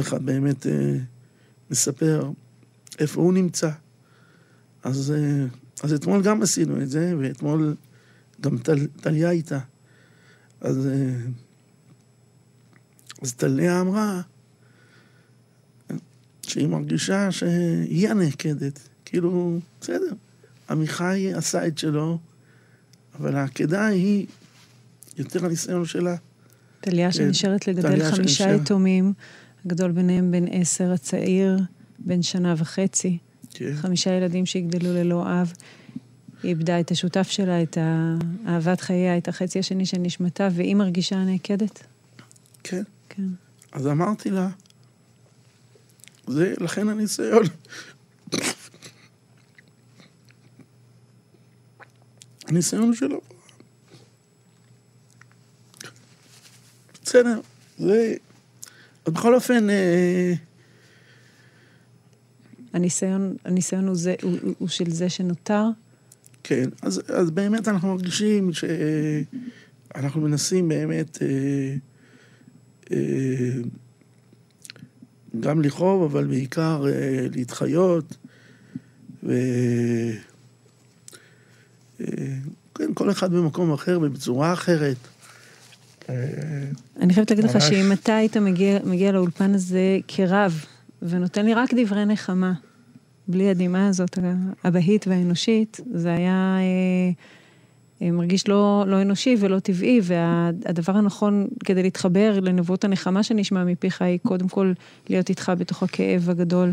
אחד 0.00 0.26
באמת 0.26 0.66
מספר 1.70 2.30
איפה 2.98 3.20
הוא 3.20 3.32
נמצא. 3.32 3.70
אז, 4.82 5.14
אה, 5.16 5.46
אז 5.82 5.92
אתמול 5.92 6.22
גם 6.22 6.42
עשינו 6.42 6.82
את 6.82 6.90
זה, 6.90 7.14
ואתמול 7.18 7.76
גם 8.40 8.58
טל, 8.58 8.86
טליה 8.86 9.30
איתה. 9.30 9.58
אז, 10.60 10.86
אה, 10.86 11.16
אז 13.22 13.34
טליה 13.34 13.80
אמרה 13.80 14.20
שהיא 16.42 16.66
מרגישה 16.66 17.32
שהיא 17.32 18.08
הנעקדת. 18.08 18.88
כאילו, 19.04 19.58
בסדר, 19.80 20.12
עמיחי 20.70 21.34
עשה 21.34 21.66
את 21.66 21.78
שלו, 21.78 22.18
אבל 23.20 23.36
העקדה 23.36 23.86
היא 23.86 24.26
יותר 25.18 25.44
הניסיון 25.44 25.84
שלה. 25.84 26.16
טליה 26.80 27.12
כן, 27.12 27.16
שנשארת 27.16 27.68
לגדל 27.68 28.10
חמישה 28.10 28.50
יתומים, 28.50 29.12
הגדול 29.66 29.90
ביניהם 29.90 30.30
בן 30.30 30.44
עשר, 30.50 30.92
הצעיר 30.92 31.58
בן 31.98 32.22
שנה 32.22 32.54
וחצי. 32.56 33.18
כן. 33.50 33.74
חמישה 33.74 34.10
ילדים 34.10 34.46
שיגדלו 34.46 34.92
ללא 34.92 35.22
אב. 35.26 35.52
היא 36.42 36.48
איבדה 36.48 36.80
את 36.80 36.90
השותף 36.90 37.28
שלה, 37.30 37.62
את 37.62 37.78
אהבת 38.46 38.80
חייה, 38.80 39.18
את 39.18 39.28
החצי 39.28 39.58
השני 39.58 39.86
של 39.86 39.98
נשמתה, 39.98 40.48
והיא 40.52 40.76
מרגישה 40.76 41.24
נעקדת. 41.24 41.82
כן. 42.64 42.82
כן. 43.08 43.26
אז 43.72 43.86
אמרתי 43.86 44.30
לה, 44.30 44.48
זה 46.26 46.54
לכן 46.60 46.88
הניסיון. 46.88 47.42
הניסיון 52.52 52.94
שלו. 52.94 53.20
בסדר, 57.04 57.40
זה... 57.78 58.14
בכל 59.06 59.34
אופן... 59.34 59.70
אה, 59.70 60.32
הניסיון, 62.72 63.36
הניסיון 63.44 63.86
הוא, 63.86 63.96
זה, 63.96 64.14
הוא, 64.22 64.38
הוא 64.58 64.68
של 64.68 64.90
זה 64.90 65.08
שנותר? 65.08 65.64
כן, 66.42 66.68
אז, 66.82 67.02
אז 67.08 67.30
באמת 67.30 67.68
אנחנו 67.68 67.88
מרגישים 67.88 68.50
שאנחנו 68.52 70.20
מנסים 70.20 70.68
באמת 70.68 71.22
אה, 71.22 71.74
אה, 72.92 73.62
גם 75.40 75.62
לכאוב, 75.62 76.02
אבל 76.02 76.26
בעיקר 76.26 76.84
אה, 76.86 77.26
להתחיות, 77.34 78.16
ו... 79.22 79.32
אה, 82.02 82.06
כן, 82.74 82.94
כל 82.94 83.10
אחד 83.10 83.32
במקום 83.32 83.72
אחר 83.72 83.98
ובצורה 84.02 84.52
אחרת. 84.52 84.96
אני 87.00 87.14
חייבת 87.14 87.30
להגיד 87.30 87.44
לך 87.44 87.60
שאם 87.60 87.92
אתה 87.92 88.16
היית 88.16 88.36
מגיע, 88.36 88.78
מגיע 88.84 89.12
לאולפן 89.12 89.54
הזה 89.54 89.98
כרב, 90.08 90.64
ונותן 91.02 91.46
לי 91.46 91.54
רק 91.54 91.74
דברי 91.74 92.04
נחמה. 92.04 92.52
בלי 93.28 93.50
הדמעה 93.50 93.88
הזאת, 93.88 94.18
הבהית 94.64 95.08
והאנושית, 95.08 95.80
זה 95.94 96.14
היה 96.14 96.56
אה, 96.58 97.10
אה, 98.06 98.10
מרגיש 98.10 98.48
לא, 98.48 98.84
לא 98.86 99.02
אנושי 99.02 99.36
ולא 99.40 99.58
טבעי, 99.58 100.00
והדבר 100.02 100.96
הנכון 100.96 101.48
כדי 101.64 101.82
להתחבר 101.82 102.40
לנבואות 102.40 102.84
הנחמה 102.84 103.22
שנשמע 103.22 103.64
מפיך 103.64 104.02
היא 104.02 104.18
קודם 104.22 104.48
כל 104.48 104.72
להיות 105.08 105.28
איתך 105.28 105.52
בתוך 105.58 105.82
הכאב 105.82 106.30
הגדול 106.30 106.72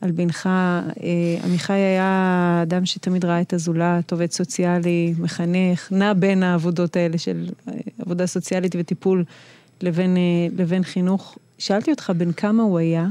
על 0.00 0.10
בנך. 0.10 0.46
אה, 0.46 1.44
עמיחי 1.44 1.72
היה 1.72 2.60
אדם 2.62 2.86
שתמיד 2.86 3.24
ראה 3.24 3.40
את 3.40 3.52
הזולת, 3.52 4.12
עובד 4.12 4.30
סוציאלי, 4.30 5.14
מחנך, 5.18 5.92
נע 5.92 6.12
בין 6.12 6.42
העבודות 6.42 6.96
האלה 6.96 7.18
של 7.18 7.48
אה, 7.68 7.74
עבודה 7.98 8.26
סוציאלית 8.26 8.74
וטיפול 8.78 9.24
לבין, 9.80 10.16
אה, 10.16 10.22
לבין 10.56 10.84
חינוך. 10.84 11.38
שאלתי 11.58 11.90
אותך 11.90 12.12
בן 12.16 12.32
כמה 12.32 12.62
הוא 12.62 12.78
היה, 12.78 13.06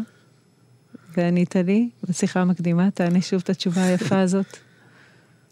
וענית 1.18 1.56
לי 1.56 1.90
בשיחה 2.10 2.42
המקדימה, 2.42 2.92
תענה 2.92 3.22
שוב 3.22 3.42
את 3.44 3.50
התשובה 3.50 3.84
היפה 3.84 4.20
הזאת. 4.26 4.58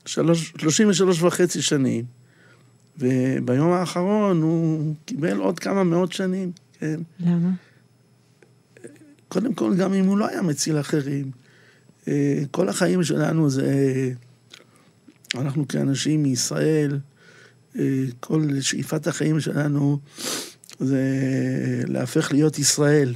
שלוש, 0.06 0.54
33 0.58 1.22
וחצי 1.22 1.62
שנים, 1.62 2.06
וביום 2.98 3.72
האחרון 3.72 4.42
הוא 4.42 4.94
קיבל 5.06 5.38
עוד 5.38 5.60
כמה 5.60 5.84
מאות 5.84 6.14
שנים, 6.14 6.52
כן. 6.80 7.00
למה? 7.20 7.50
קודם 9.28 9.54
כל, 9.54 9.76
גם 9.76 9.94
אם 9.94 10.06
הוא 10.06 10.18
לא 10.18 10.28
היה 10.28 10.42
מציל 10.42 10.80
אחרים, 10.80 11.32
אה, 12.08 12.42
כל 12.52 12.70
החיים 12.70 13.04
שלנו 13.04 13.50
זה... 13.50 13.74
אנחנו 15.36 15.68
כאנשים 15.68 16.24
מישראל, 16.24 17.00
אה, 17.80 18.04
כל 18.20 18.62
שאיפת 18.62 19.08
החיים 19.08 19.40
שלנו 19.40 20.00
זה 20.80 21.04
להפך 21.88 22.32
להיות 22.32 22.60
ישראל. 22.60 23.16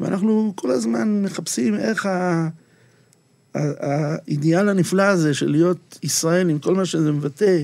ואנחנו 0.00 0.52
כל 0.56 0.70
הזמן 0.70 1.22
מחפשים 1.22 1.74
איך 1.74 2.06
ה... 2.06 2.48
האידיאל 3.54 4.68
הנפלא 4.68 5.02
הזה 5.02 5.34
של 5.34 5.50
להיות 5.50 5.98
ישראל 6.02 6.50
עם 6.50 6.58
כל 6.58 6.74
מה 6.74 6.84
שזה 6.84 7.12
מבטא, 7.12 7.62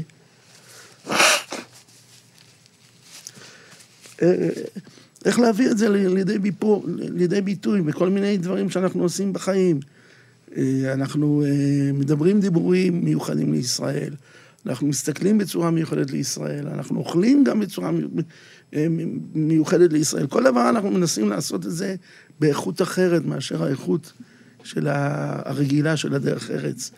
איך 5.27 5.39
להביא 5.39 5.71
את 5.71 5.79
זה 5.79 5.89
לידי, 5.89 6.39
ביפור, 6.39 6.85
לידי 6.99 7.41
ביטוי 7.41 7.83
בכל 7.83 8.11
מיני 8.11 8.37
דברים 8.37 8.71
שאנחנו 8.71 9.03
עושים 9.03 9.33
בחיים. 9.33 9.81
אנחנו 10.93 11.45
מדברים 11.95 12.41
דיבורים 12.41 13.05
מיוחדים 13.05 13.53
לישראל, 13.53 14.15
אנחנו 14.67 14.87
מסתכלים 14.87 15.39
בצורה 15.39 15.71
מיוחדת 15.71 16.11
לישראל, 16.11 16.69
אנחנו 16.69 16.99
אוכלים 16.99 17.45
גם 17.45 17.61
בצורה 17.61 17.91
מיוחדת 19.35 19.93
לישראל. 19.93 20.27
כל 20.27 20.45
דבר 20.45 20.69
אנחנו 20.69 20.91
מנסים 20.91 21.29
לעשות 21.29 21.67
את 21.67 21.73
זה 21.73 21.95
באיכות 22.41 22.83
אחרת 22.83 23.25
מאשר 23.25 23.65
האיכות 23.65 24.13
של 24.65 24.87
הרגילה 24.91 25.97
של 25.97 26.15
הדרך 26.15 26.51
ארץ. 26.51 26.91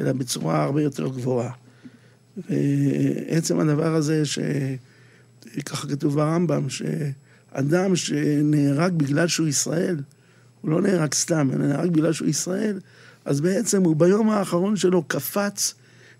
אלא 0.00 0.12
בצורה 0.12 0.62
הרבה 0.62 0.82
יותר 0.82 1.08
גבוהה. 1.08 1.50
ועצם 2.50 3.60
הדבר 3.60 3.94
הזה, 3.94 4.22
שככה 4.24 5.88
כתוב 5.88 6.14
ברמב"ם, 6.14 6.66
אדם 7.54 7.96
שנהרג 7.96 8.92
בגלל 8.92 9.28
שהוא 9.28 9.48
ישראל, 9.48 9.96
הוא 10.60 10.70
לא 10.70 10.82
נהרג 10.82 11.14
סתם, 11.14 11.48
הוא 11.52 11.58
נהרג 11.58 11.90
בגלל 11.90 12.12
שהוא 12.12 12.28
ישראל, 12.28 12.78
אז 13.24 13.40
בעצם 13.40 13.84
הוא 13.84 13.96
ביום 13.96 14.30
האחרון 14.30 14.76
שלו 14.76 15.02
קפץ 15.02 15.74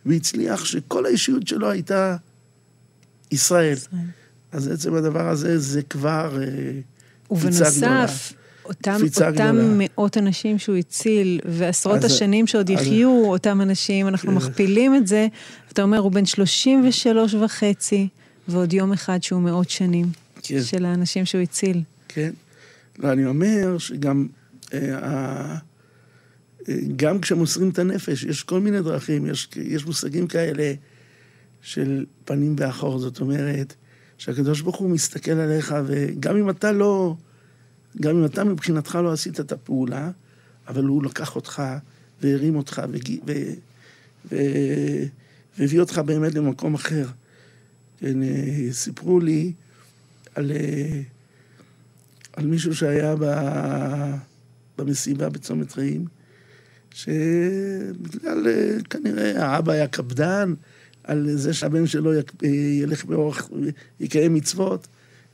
והצליח 0.07 0.65
שכל 0.65 1.07
האישיות 1.07 1.49
שלו 1.49 1.71
הייתה 1.71 2.17
ישראל. 3.31 3.73
ישראל. 3.73 3.75
אז 4.53 4.69
עצם 4.69 4.95
הדבר 4.95 5.29
הזה, 5.29 5.59
זה 5.59 5.83
כבר 5.83 6.39
אה, 6.43 6.81
ובנוסף, 7.31 8.33
אותם, 8.65 8.97
אותם 9.27 9.57
מאות 9.79 10.19
אנשים 10.19 10.59
שהוא 10.59 10.77
הציל, 10.77 11.41
ועשרות 11.45 11.97
אז, 11.97 12.05
השנים 12.05 12.47
שעוד 12.47 12.71
אז, 12.71 12.81
יחיו 12.81 13.25
אותם 13.25 13.61
אנשים, 13.61 14.09
אנחנו 14.09 14.29
כן. 14.29 14.37
מכפילים 14.37 14.95
את 14.95 15.07
זה, 15.07 15.27
אתה 15.73 15.83
אומר, 15.83 15.99
הוא 15.99 16.13
בן 16.13 16.27
33 16.27 17.35
וחצי, 17.35 18.09
ועוד 18.49 18.73
יום 18.73 18.93
אחד 18.93 19.23
שהוא 19.23 19.41
מאות 19.41 19.71
שנים, 19.71 20.07
כן. 20.45 20.63
של 20.63 20.85
האנשים 20.85 21.25
שהוא 21.25 21.43
הציל. 21.43 21.83
כן. 22.09 22.31
לא, 22.99 23.13
אני 23.13 23.27
אומר 23.27 23.79
שגם 23.79 24.27
אה, 24.75 24.79
אה, 24.79 25.57
גם 26.97 27.21
כשמוסרים 27.21 27.71
את 27.71 27.79
הנפש, 27.79 28.25
יש 28.25 28.43
כל 28.43 28.61
מיני 28.61 28.83
דרכים, 28.83 29.27
יש, 29.27 29.49
יש 29.57 29.87
מושגים 29.87 30.27
כאלה 30.27 30.73
של 31.63 32.07
פנים 32.25 32.57
ואחור, 32.59 32.99
זאת 32.99 33.21
אומרת, 33.21 33.75
שהקדוש 34.19 34.61
ברוך 34.61 34.77
הוא 34.77 34.91
מסתכל 34.91 35.31
עליך, 35.31 35.75
וגם 35.87 36.37
אם 36.37 36.51
אתה 36.51 36.73
לא, 36.73 37.17
גם 38.01 38.17
אם 38.17 38.25
אתה 38.25 38.45
מבחינתך 38.45 38.99
לא 39.03 39.13
עשית 39.13 39.41
את 39.41 39.53
הפעולה, 39.53 40.11
אבל 40.69 40.85
הוא 40.85 41.05
לקח 41.05 41.37
אותך 41.37 41.63
והרים 42.23 42.57
אותך 42.57 42.83
וג... 42.93 43.11
ו... 43.27 43.33
ו... 44.31 44.37
והביא 45.59 45.81
אותך 45.81 45.99
באמת 45.99 46.35
למקום 46.35 46.75
אחר. 46.75 47.07
כן, 48.01 48.23
אה, 48.23 48.73
סיפרו 48.73 49.21
לי 49.21 49.53
על, 50.35 50.53
אה, 50.53 51.01
על 52.33 52.47
מישהו 52.47 52.75
שהיה 52.75 53.15
ב... 53.19 53.25
במסיבה 54.79 55.29
בצומת 55.29 55.79
רעים, 55.79 56.05
שבגלל, 56.95 58.49
אה, 58.49 58.77
כנראה, 58.91 59.47
האבא 59.47 59.73
היה 59.73 59.87
קפדן 59.87 60.55
על 61.05 61.37
זה 61.37 61.55
שהבן 61.55 61.87
שלו 61.87 62.13
ילך 62.81 63.05
באורח, 63.05 63.49
יקיים 64.01 64.35
מצוות, 64.35 64.87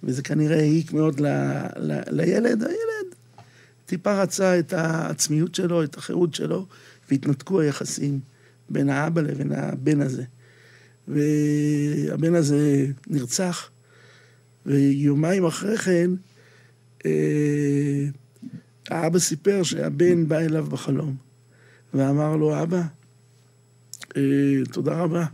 וזה 0.02 0.23
כנראה 0.23 0.59
העיק 0.59 0.92
מאוד 0.92 1.21
ל, 1.21 1.26
ל, 1.76 2.00
לילד. 2.11 2.62
הילד 2.62 3.14
טיפה 3.87 4.23
רצה 4.23 4.59
את 4.59 4.73
העצמיות 4.73 5.54
שלו, 5.54 5.85
את 5.85 5.97
החירות 5.97 6.35
שלו, 6.35 6.66
והתנתקו 7.11 7.61
היחסים 7.61 8.21
בין 8.69 8.88
האבא 8.88 9.21
לבין 9.21 9.52
הבן 9.52 10.00
הזה. 10.00 10.25
והבן 11.09 12.35
הזה 12.35 12.87
נרצח, 13.07 13.71
ויומיים 14.67 15.45
אחרי 15.45 15.79
כן, 15.79 16.11
אה, 17.07 18.07
האבא 18.88 19.19
סיפר 19.19 19.62
שהבן 19.62 20.29
בא 20.29 20.38
אליו 20.38 20.67
בחלום, 20.67 21.17
ואמר 21.95 22.37
לו, 22.37 22.62
אבא, 22.62 22.83
אה, 24.17 24.23
תודה 24.73 25.02
רבה 25.02 25.26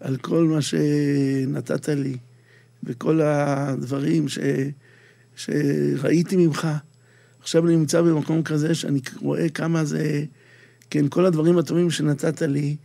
על 0.00 0.16
כל 0.16 0.44
מה 0.44 0.62
שנתת 0.62 1.88
לי. 1.88 2.16
וכל 2.86 3.20
הדברים 3.20 4.28
ש, 4.28 4.38
שראיתי 5.36 6.36
ממך. 6.36 6.68
עכשיו 7.40 7.66
אני 7.66 7.76
נמצא 7.76 8.02
במקום 8.02 8.42
כזה 8.42 8.74
שאני 8.74 9.00
רואה 9.20 9.48
כמה 9.48 9.84
זה, 9.84 10.24
כן, 10.90 11.08
כל 11.08 11.26
הדברים 11.26 11.58
הטובים 11.58 11.90
שנתת 11.90 12.42
לי, 12.42 12.76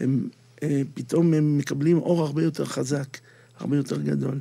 הם 0.00 0.28
אה, 0.62 0.82
פתאום 0.94 1.34
הם 1.34 1.58
מקבלים 1.58 1.98
אור 1.98 2.22
הרבה 2.22 2.42
יותר 2.42 2.64
חזק, 2.64 3.18
הרבה 3.58 3.76
יותר 3.76 4.02
גדול. 4.02 4.40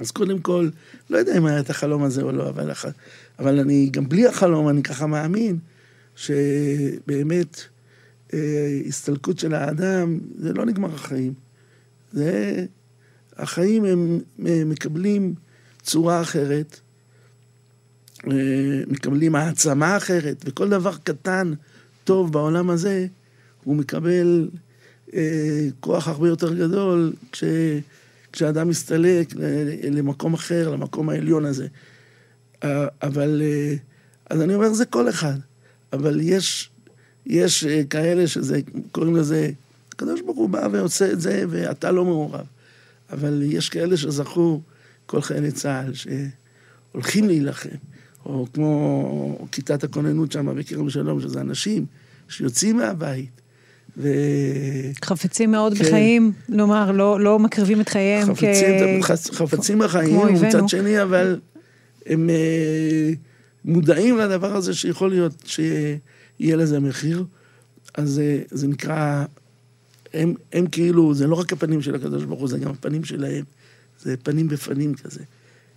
אז 0.00 0.10
קודם 0.10 0.38
כל, 0.38 0.68
לא 1.10 1.18
יודע 1.18 1.38
אם 1.38 1.46
היה 1.46 1.60
את 1.60 1.70
החלום 1.70 2.02
הזה 2.02 2.22
או 2.22 2.32
לא, 2.32 2.48
אבל, 2.48 2.70
אבל 3.38 3.58
אני, 3.58 3.88
גם 3.90 4.08
בלי 4.08 4.26
החלום, 4.26 4.68
אני 4.68 4.82
ככה 4.82 5.06
מאמין 5.06 5.58
שבאמת 6.16 7.60
אה, 8.34 8.80
הסתלקות 8.86 9.38
של 9.38 9.54
האדם, 9.54 10.18
זה 10.38 10.52
לא 10.52 10.66
נגמר 10.66 10.94
החיים. 10.94 11.34
זה 12.12 12.64
החיים 13.36 13.84
הם 13.84 14.20
מקבלים 14.38 15.34
צורה 15.82 16.20
אחרת, 16.20 16.80
אה, 18.26 18.82
מקבלים 18.86 19.34
העצמה 19.34 19.96
אחרת, 19.96 20.44
וכל 20.44 20.68
דבר 20.68 20.96
קטן, 21.04 21.52
טוב 22.04 22.32
בעולם 22.32 22.70
הזה, 22.70 23.06
הוא 23.64 23.76
מקבל 23.76 24.48
אה, 25.14 25.68
כוח 25.80 26.08
הרבה 26.08 26.28
יותר 26.28 26.54
גדול 26.54 27.12
כש, 27.32 27.44
כשאדם 28.38 28.68
מסתלק 28.68 29.34
למקום 29.90 30.34
אחר, 30.34 30.70
למקום 30.70 31.08
העליון 31.08 31.44
הזה. 31.44 31.66
אה, 32.64 32.86
אבל, 33.02 33.42
אז 34.30 34.42
אני 34.42 34.54
אומר, 34.54 34.72
זה 34.72 34.84
כל 34.84 35.08
אחד. 35.08 35.38
אבל 35.92 36.20
יש, 36.22 36.70
יש 37.26 37.64
כאלה 37.90 38.26
שזה, 38.26 38.60
קוראים 38.92 39.16
לזה, 39.16 39.50
הקדוש 39.92 40.20
ברוך 40.20 40.36
הוא 40.36 40.48
בא 40.48 40.68
ועושה 40.72 41.12
את 41.12 41.20
זה, 41.20 41.44
ואתה 41.48 41.90
לא 41.90 42.04
מעורב. 42.04 42.46
אבל 43.10 43.42
יש 43.44 43.68
כאלה 43.68 43.96
שזכו, 43.96 44.60
כל 45.06 45.22
חיילי 45.22 45.52
צה"ל, 45.52 45.92
שהולכים 45.94 47.26
להילחם, 47.26 47.76
או 48.26 48.46
כמו 48.52 49.48
כיתת 49.52 49.84
הכוננות 49.84 50.32
שם 50.32 50.56
בכרם 50.56 50.90
שלום, 50.90 51.20
שזה 51.20 51.40
אנשים 51.40 51.86
שיוצאים 52.28 52.76
מהבית. 52.76 53.37
ו... 53.98 54.08
חפצים 55.04 55.50
מאוד 55.50 55.74
כן. 55.74 55.84
בחיים, 55.84 56.32
נאמר, 56.48 56.92
לא, 56.92 57.20
לא 57.20 57.38
מקריבים 57.38 57.80
את 57.80 57.88
חייהם 57.88 58.34
חפצים, 58.34 59.02
כ... 59.02 59.10
חפצים 59.34 59.78
בחיים, 59.78 60.34
מצד 60.34 60.68
שני, 60.68 61.02
אבל 61.02 61.40
הם 62.06 62.30
uh, 62.30 63.16
מודעים 63.64 64.18
לדבר 64.18 64.56
הזה 64.56 64.74
שיכול 64.74 65.10
להיות 65.10 65.44
שיהיה 65.46 66.56
לזה 66.56 66.80
מחיר. 66.80 67.24
אז 67.94 68.20
uh, 68.20 68.48
זה 68.50 68.68
נקרא 68.68 69.24
הם, 70.14 70.34
הם 70.52 70.66
כאילו, 70.66 71.14
זה 71.14 71.26
לא 71.26 71.34
רק 71.34 71.52
הפנים 71.52 71.82
של 71.82 71.94
הקדוש 71.94 72.24
ברוך 72.24 72.40
הוא, 72.40 72.48
זה 72.48 72.58
גם 72.58 72.70
הפנים 72.70 73.04
שלהם. 73.04 73.44
זה 74.02 74.16
פנים 74.16 74.48
בפנים 74.48 74.94
כזה. 74.94 75.20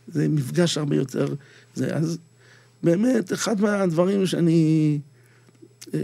זה 0.08 0.28
מפגש 0.28 0.78
הרבה 0.78 0.96
יותר... 0.96 1.34
זה, 1.76 1.96
אז 1.96 2.18
באמת, 2.84 3.34
אחד 3.34 3.62
מהדברים 3.62 4.26
שאני... 4.26 5.00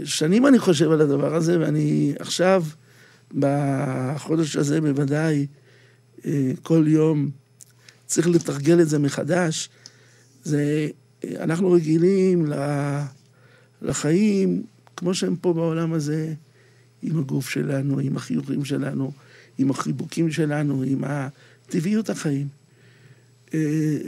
שנים 0.04 0.46
אני 0.46 0.58
חושב 0.58 0.90
על 0.90 1.00
הדבר 1.00 1.34
הזה, 1.34 1.60
ואני 1.60 2.14
עכשיו, 2.18 2.64
בחודש 3.34 4.56
הזה 4.56 4.80
בוודאי, 4.80 5.46
כל 6.62 6.84
יום 6.86 7.30
צריך 8.06 8.28
לתרגל 8.28 8.80
את 8.80 8.88
זה 8.88 8.98
מחדש. 8.98 9.68
זה, 10.44 10.88
אנחנו 11.40 11.72
רגילים 11.72 12.52
לחיים 13.82 14.62
כמו 14.96 15.14
שהם 15.14 15.36
פה 15.36 15.52
בעולם 15.52 15.92
הזה, 15.92 16.34
עם 17.02 17.18
הגוף 17.18 17.48
שלנו, 17.48 17.98
עם 17.98 18.16
החיוכים 18.16 18.64
שלנו, 18.64 19.12
עם 19.58 19.70
החיבוקים 19.70 20.30
שלנו, 20.30 20.82
עם 20.82 21.04
הטבעיות 21.04 22.10
החיים. 22.10 22.48
אה, 23.54 23.98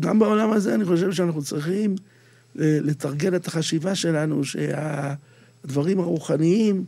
גם 0.00 0.18
בעולם 0.18 0.52
הזה 0.52 0.74
אני 0.74 0.84
חושב 0.84 1.12
שאנחנו 1.12 1.42
צריכים 1.42 1.90
אה, 1.90 1.96
לתרגל 2.58 3.36
את 3.36 3.46
החשיבה 3.46 3.94
שלנו 3.94 4.42
שהדברים 4.44 6.00
הרוחניים 6.00 6.84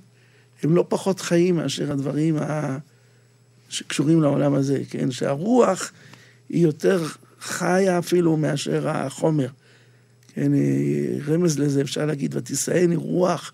הם 0.62 0.74
לא 0.74 0.84
פחות 0.88 1.20
חיים 1.20 1.56
מאשר 1.56 1.92
הדברים 1.92 2.36
שקשורים 3.68 4.22
לעולם 4.22 4.54
הזה, 4.54 4.82
כן? 4.90 5.10
שהרוח 5.10 5.92
היא 6.48 6.62
יותר 6.62 7.06
חיה 7.40 7.98
אפילו 7.98 8.36
מאשר 8.36 8.88
החומר. 8.88 9.48
כן, 10.34 10.54
אה, 10.54 11.18
רמז 11.26 11.58
לזה 11.58 11.80
אפשר 11.80 12.06
להגיד, 12.06 12.36
ותישאני 12.36 12.96
רוח 12.96 13.52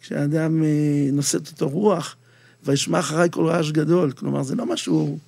כשאדם 0.00 0.64
אה, 0.64 1.08
נושאת 1.12 1.48
אותו 1.48 1.68
רוח, 1.68 2.16
וישמע 2.64 2.98
אחריי 2.98 3.28
כל 3.30 3.46
רעש 3.46 3.70
גדול. 3.70 4.12
כלומר, 4.12 4.42
זה 4.42 4.54
לא 4.54 4.66
משהו 4.66 5.18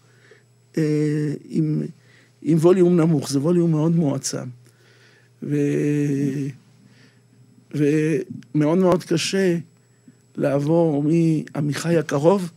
אה, 0.78 1.32
עם, 1.48 1.82
עם 2.42 2.58
ווליום 2.58 2.96
נמוך, 2.96 3.30
זה 3.30 3.38
ווליום 3.38 3.70
מאוד 3.70 3.96
מועצם. 3.96 4.48
ו... 5.44 5.56
ומאוד 7.74 8.78
מאוד 8.78 9.04
קשה 9.04 9.58
לעבור 10.36 11.02
מעמיחי 11.02 11.96
הקרוב. 11.96 12.50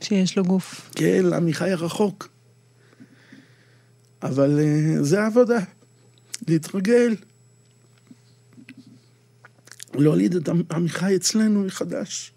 שיש 0.00 0.38
לו 0.38 0.44
גוף. 0.44 0.90
כן, 0.94 1.24
לעמיחי 1.24 1.70
הרחוק. 1.70 2.28
אבל 4.22 4.60
אה, 4.60 5.02
זה 5.02 5.22
העבודה, 5.22 5.58
להתרגל. 6.48 7.16
להוליד 9.94 10.34
את 10.34 10.48
עמיחי 10.70 11.16
אצלנו 11.16 11.64
מחדש. 11.64 12.32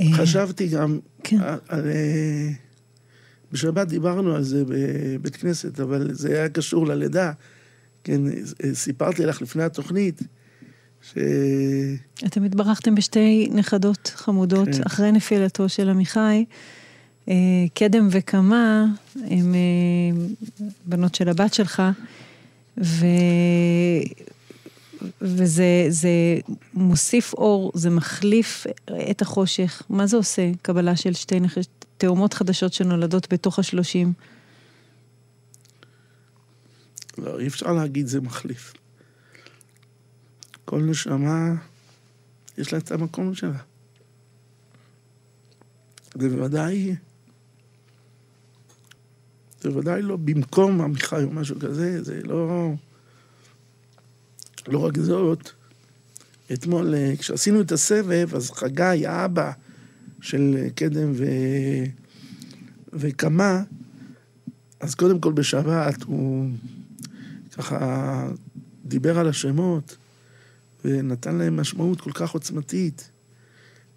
אה, 0.00 0.04
חשבתי 0.16 0.68
גם 0.68 0.98
כן. 1.24 1.38
על... 1.68 1.90
אה, 1.90 2.50
בשבת 3.54 3.88
דיברנו 3.88 4.34
על 4.34 4.42
זה 4.42 4.64
בבית 4.68 5.36
כנסת, 5.36 5.80
אבל 5.80 6.14
זה 6.14 6.28
היה 6.28 6.48
קשור 6.48 6.86
ללידה. 6.86 7.32
כן, 8.04 8.20
סיפרתי 8.72 9.26
לך 9.26 9.42
לפני 9.42 9.62
התוכנית, 9.62 10.22
ש... 11.02 11.14
אתם 12.26 12.44
התברכתם 12.44 12.94
בשתי 12.94 13.48
נכדות 13.52 14.12
חמודות 14.14 14.68
כן. 14.68 14.82
אחרי 14.86 15.12
נפילתו 15.12 15.68
של 15.68 15.88
עמיחי. 15.88 16.44
אה, 17.28 17.34
קדם 17.74 18.08
וקמה 18.10 18.84
הם 19.16 19.54
אה, 19.54 20.66
בנות 20.86 21.14
של 21.14 21.28
הבת 21.28 21.54
שלך, 21.54 21.82
ו... 22.78 23.06
וזה 25.20 25.86
זה 25.88 26.10
מוסיף 26.74 27.34
אור, 27.34 27.72
זה 27.74 27.90
מחליף 27.90 28.66
את 29.10 29.22
החושך. 29.22 29.82
מה 29.88 30.06
זה 30.06 30.16
עושה, 30.16 30.50
קבלה 30.62 30.96
של 30.96 31.12
שתי 31.12 31.40
נכ... 31.40 31.58
תאומות 31.96 32.34
חדשות 32.34 32.72
שנולדות 32.72 33.32
בתוך 33.32 33.58
השלושים? 33.58 34.12
לא, 37.18 37.40
אי 37.40 37.46
אפשר 37.46 37.72
להגיד 37.72 38.06
זה 38.06 38.20
מחליף. 38.20 38.74
כל 40.64 40.82
נשמה, 40.82 41.54
יש 42.58 42.72
לה 42.72 42.78
את 42.78 42.92
המקום 42.92 43.34
שלה. 43.34 43.58
זה 46.14 46.28
בוודאי, 46.28 46.96
זה 49.60 49.70
בוודאי 49.70 50.02
לא 50.02 50.16
במקום 50.16 50.80
עמיחי 50.80 51.22
או 51.22 51.30
משהו 51.30 51.60
כזה, 51.60 52.02
זה 52.02 52.20
לא... 52.22 52.72
לא 54.68 54.78
רק 54.78 54.98
זאת, 54.98 55.50
אתמול 56.52 56.94
אה, 56.94 57.14
כשעשינו 57.18 57.60
את 57.60 57.72
הסבב, 57.72 58.34
אז 58.34 58.50
חגי, 58.50 59.06
האבא 59.06 59.52
של 60.20 60.56
אה, 60.58 60.70
קדם 60.70 61.12
ו... 61.14 61.24
וקמה, 62.92 63.62
אז 64.80 64.94
קודם 64.94 65.20
כל 65.20 65.32
בשבת 65.32 66.02
הוא 66.02 66.50
ככה 67.56 68.28
דיבר 68.84 69.18
על 69.18 69.28
השמות 69.28 69.96
ונתן 70.84 71.34
להם 71.34 71.56
משמעות 71.56 72.00
כל 72.00 72.12
כך 72.12 72.30
עוצמתית, 72.30 73.10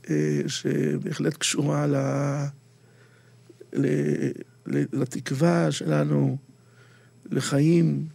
אה, 0.09 0.41
שבהחלט 0.47 1.37
קשורה 1.37 1.87
ל... 1.87 1.95
ל... 3.73 3.85
ל... 4.65 4.83
לתקווה 4.93 5.71
שלנו, 5.71 6.37
לחיים, 7.31 8.07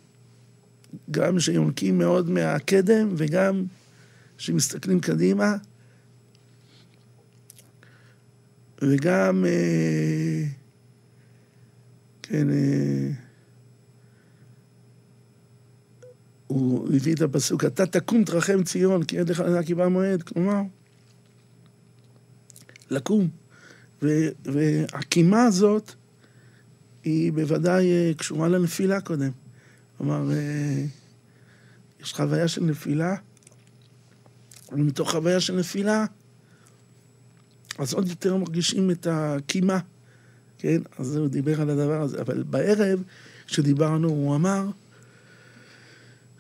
גם 1.11 1.41
שיונקים 1.41 1.99
מאוד 1.99 2.31
מהקדם 2.31 3.09
וגם 3.17 3.65
שמסתכלים 4.39 5.01
קדימה. 5.01 5.57
וגם, 8.83 9.45
אה, 9.49 10.45
כן, 12.23 12.51
אה, 12.51 13.11
הוא 16.47 16.89
הביא 16.95 17.15
את 17.15 17.21
הפסוק, 17.21 17.65
אתה 17.65 17.87
תקום 17.87 18.25
תרחם 18.25 18.63
ציון, 18.63 19.05
כי 19.05 19.19
עד 19.19 19.31
לך 19.31 19.43
כי 19.67 19.75
בא 19.75 19.89
מועד, 19.89 20.23
כלומר, 20.23 20.61
לקום. 22.91 23.29
ו- 24.03 24.29
והקימה 24.45 25.45
הזאת 25.45 25.93
היא 27.05 27.33
בוודאי 27.33 27.93
אה, 27.93 28.13
קשורה 28.17 28.49
לנפילה 28.49 29.01
קודם. 29.01 29.42
כלומר, 30.03 30.33
אה, 30.33 30.85
יש 32.01 32.13
חוויה 32.15 32.49
של 32.49 32.65
נפילה, 32.65 33.17
ומתוך 34.73 35.11
חוויה 35.11 35.41
של 35.41 35.57
נפילה, 35.57 36.05
אז 37.79 37.95
עוד 37.95 38.09
יותר 38.09 38.37
מרגישים 38.37 38.91
את 38.91 39.07
הקימה, 39.11 39.79
כן? 40.59 40.83
אז 40.99 41.17
הוא 41.17 41.29
דיבר 41.29 41.61
על 41.61 41.71
הדבר 41.71 42.01
הזה. 42.03 42.21
אבל 42.21 42.43
בערב, 42.43 43.03
כשדיברנו, 43.47 44.09
הוא 44.09 44.37
אמר 44.37 44.67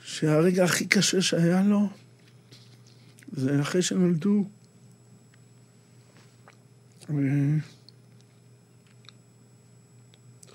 שהרגע 0.04 0.64
הכי 0.64 0.86
קשה 0.86 1.22
שהיה 1.22 1.62
לו, 1.62 1.88
זה 3.32 3.60
אחרי 3.60 3.82
שנולדו. 3.82 4.44
ו- 7.10 7.58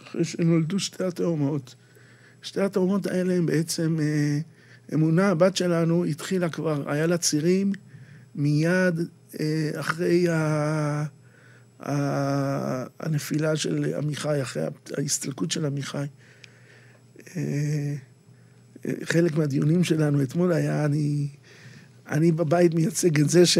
אחרי 0.04 0.26
שנולדו 0.26 0.80
שתי 0.80 1.04
התאומות. 1.04 1.76
שתי 2.42 2.62
התאומות 2.62 3.06
האלה 3.06 3.34
הם 3.34 3.46
בעצם, 3.46 3.98
אה, 4.02 4.40
אמונה, 4.94 5.30
הבת 5.30 5.58
שלנו, 5.58 6.06
התחילה 6.06 6.50
כבר, 6.50 6.92
היה 6.92 7.08
לה 7.08 7.18
צירים 7.18 7.72
מיד 8.36 9.00
אה, 9.40 9.72
אחרי 9.80 10.30
ה... 10.30 11.06
הנפילה 13.00 13.56
של 13.56 13.94
עמיחי, 13.98 14.42
אחרי 14.42 14.64
ההסתלקות 14.98 15.52
של 15.52 15.66
עמיחי. 15.66 16.06
אה, 17.36 17.96
חלק 19.04 19.36
מהדיונים 19.36 19.84
שלנו 19.84 20.24
אתמול 20.24 20.54
היה, 20.54 20.86
אני, 20.86 21.28
אני 22.08 22.32
בבית 22.32 22.74
מייצג 22.74 23.20
את 23.20 23.30
זה 23.30 23.46
ש... 23.46 23.58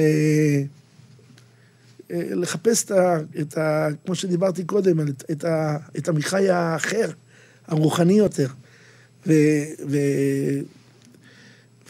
לחפש 2.10 2.84
את 2.86 2.92
ה, 2.92 3.18
את 3.42 3.58
ה... 3.58 3.88
כמו 4.06 4.16
שדיברתי 4.16 4.64
קודם, 4.64 5.08
את, 5.08 5.24
את, 5.32 5.44
ה, 5.44 5.78
את 5.98 6.10
עמיחי 6.10 6.50
האחר, 6.50 7.10
הרוחני 7.68 8.14
יותר. 8.14 8.48
ו, 9.28 9.34
ו, 9.90 9.98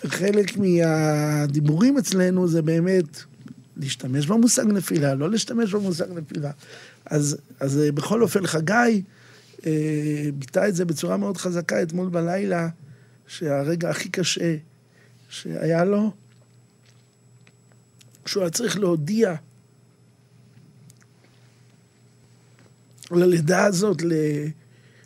וחלק 0.06 0.58
מהדיבורים 0.58 1.98
אצלנו 1.98 2.48
זה 2.48 2.62
באמת 2.62 3.24
להשתמש 3.78 4.26
במושג 4.26 4.66
נפילה, 4.66 5.16
לא 5.16 5.32
להשתמש 5.32 5.74
במושג 5.74 6.06
נפילה. 6.16 6.52
אז, 7.06 7.38
אז 7.60 7.80
אה, 7.80 7.92
בכל 7.92 8.22
אופן, 8.22 8.48
חגי 8.48 9.02
אה, 9.66 10.30
ביטא 10.34 10.68
את 10.68 10.76
זה 10.76 10.86
בצורה 10.86 11.18
מאוד 11.18 11.38
חזקה 11.38 11.82
אתמול 11.82 12.10
בלילה, 12.10 12.70
שהרגע 13.28 13.90
הכי 13.90 14.10
קשה 14.10 14.56
שהיה 15.30 15.86
לו, 15.86 16.12
שהוא 18.26 18.44
היה 18.44 18.50
צריך 18.50 18.80
להודיע 18.80 19.36
על 23.12 23.24
הלידה 23.24 23.66
הזאת 23.66 24.02
ל, 24.02 24.14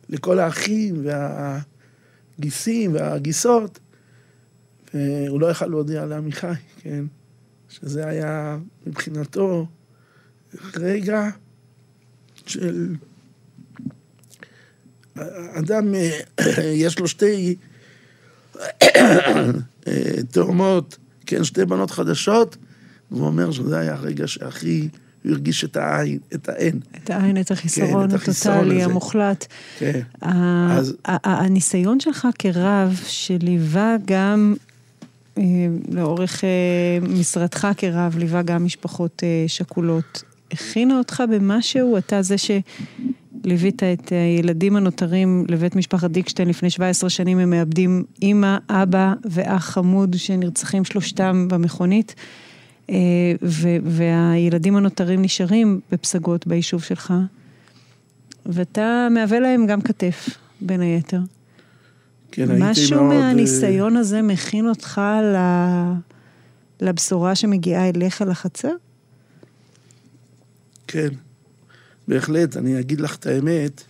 לכל 0.10 0.39
האחים 0.39 1.04
והגיסים 2.41 2.93
והגיסות, 2.93 3.80
והוא 4.93 5.41
לא 5.41 5.51
יכל 5.51 5.65
להודיע 5.65 6.06
לעמיחי, 6.06 6.47
כן? 6.82 7.06
שזה 7.69 8.08
היה 8.08 8.58
מבחינתו 8.88 9.67
רגע 10.75 11.30
של... 12.45 12.95
אדם, 15.54 15.93
יש 16.86 16.99
לו 16.99 17.08
שתי 17.08 17.56
תאומות, 20.32 20.97
כן, 21.25 21.43
שתי 21.43 21.65
בנות 21.65 21.91
חדשות, 21.91 22.58
והוא 23.12 23.27
אומר 23.27 23.51
שזה 23.51 23.80
היה 23.80 23.93
הרגע 23.93 24.27
שהכי... 24.27 24.89
הוא 25.24 25.32
הרגיש 25.32 25.64
את 25.64 25.78
העין, 25.78 26.20
את 26.34 26.50
האין. 26.50 26.80
את 27.04 27.10
העין, 27.10 27.42
את 27.42 27.52
החיסרון 27.52 28.18
כן. 28.18 28.82
המוחלט. 28.84 29.48
כן. 29.80 30.02
אז- 30.22 30.96
הניסיון 31.06 32.00
שלך 32.00 32.28
כרב, 32.40 33.00
שליווה 33.08 33.96
גם 34.06 34.56
אה, 35.38 35.44
לאורך 35.92 36.44
אה, 36.44 36.50
משרדך 37.10 37.68
כרב, 37.78 38.18
ליווה 38.18 38.42
גם 38.42 38.66
משפחות 38.66 39.24
אה, 39.24 39.44
שכולות, 39.48 40.24
הכינה 40.52 40.98
אותך 40.98 41.24
במשהו? 41.32 41.98
אתה 41.98 42.22
זה 42.22 42.36
שליווית 42.38 43.84
את 43.84 44.12
הילדים 44.12 44.76
הנותרים 44.76 45.46
לבית 45.50 45.76
משפחת 45.76 46.12
דיקשטיין 46.12 46.48
לפני 46.48 46.70
17 46.70 47.10
שנים, 47.10 47.40
הם 47.40 47.50
מאבדים 47.50 48.04
אימא, 48.22 48.58
אבא 48.70 49.14
ואח 49.26 49.66
חמוד 49.70 50.16
שנרצחים 50.18 50.86
שלושתם 50.86 51.48
במכונית. 51.50 52.16
אה, 52.89 52.96
ו- 53.41 53.78
והילדים 53.84 54.76
הנותרים 54.76 55.22
נשארים 55.22 55.80
בפסגות 55.91 56.48
ביישוב 56.48 56.84
שלך, 56.84 57.13
ואתה 58.46 59.08
מהווה 59.12 59.39
להם 59.39 59.65
גם 59.67 59.82
כתף, 59.82 60.30
בין 60.62 60.82
היתר. 60.82 61.20
כן, 62.32 62.50
הייתי 62.52 62.63
משהו 62.72 63.04
מאוד, 63.04 63.12
אה, 63.13 63.20
מהניסיון 63.20 63.98
הזה 63.98 64.22
מכין 64.22 64.67
אותך 64.70 65.02
ל- 65.24 65.94
לבשורה 66.86 67.36
שמגיעה 67.36 67.89
אליך 67.89 68.22
לחצר? 68.28 68.72
כן, 70.88 71.10
בהחלט. 72.08 72.58
אני 72.58 72.80
אגיד 72.80 73.02
לך 73.02 73.15
את 73.15 73.26
האמת, 73.28 73.84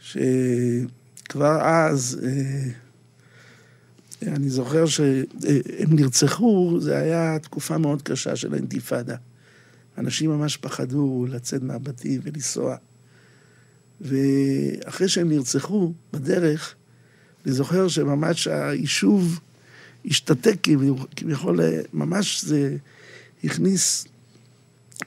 שכבר 0.00 1.60
אז, 1.62 2.20
אה, 2.26 2.70
אני 4.26 4.50
זוכר 4.50 4.86
שהם 4.86 5.88
נרצחו, 5.88 6.78
זה 6.80 6.96
היה 6.96 7.38
תקופה 7.38 7.78
מאוד 7.78 8.02
קשה 8.02 8.36
של 8.36 8.54
האינתיפאדה. 8.54 9.16
אנשים 9.98 10.30
ממש 10.30 10.56
פחדו 10.56 11.26
לצאת 11.28 11.62
מהבתים 11.62 12.20
ולנסוע. 12.24 12.76
ואחרי 14.00 15.08
שהם 15.08 15.28
נרצחו, 15.28 15.92
בדרך, 16.12 16.74
אני 17.46 17.52
זוכר 17.52 17.88
שממש 17.88 18.46
היישוב 18.46 19.40
השתתק 20.04 20.56
כביכול, 21.16 21.60
ממש 21.92 22.44
זה 22.44 22.76
הכניס 23.44 24.06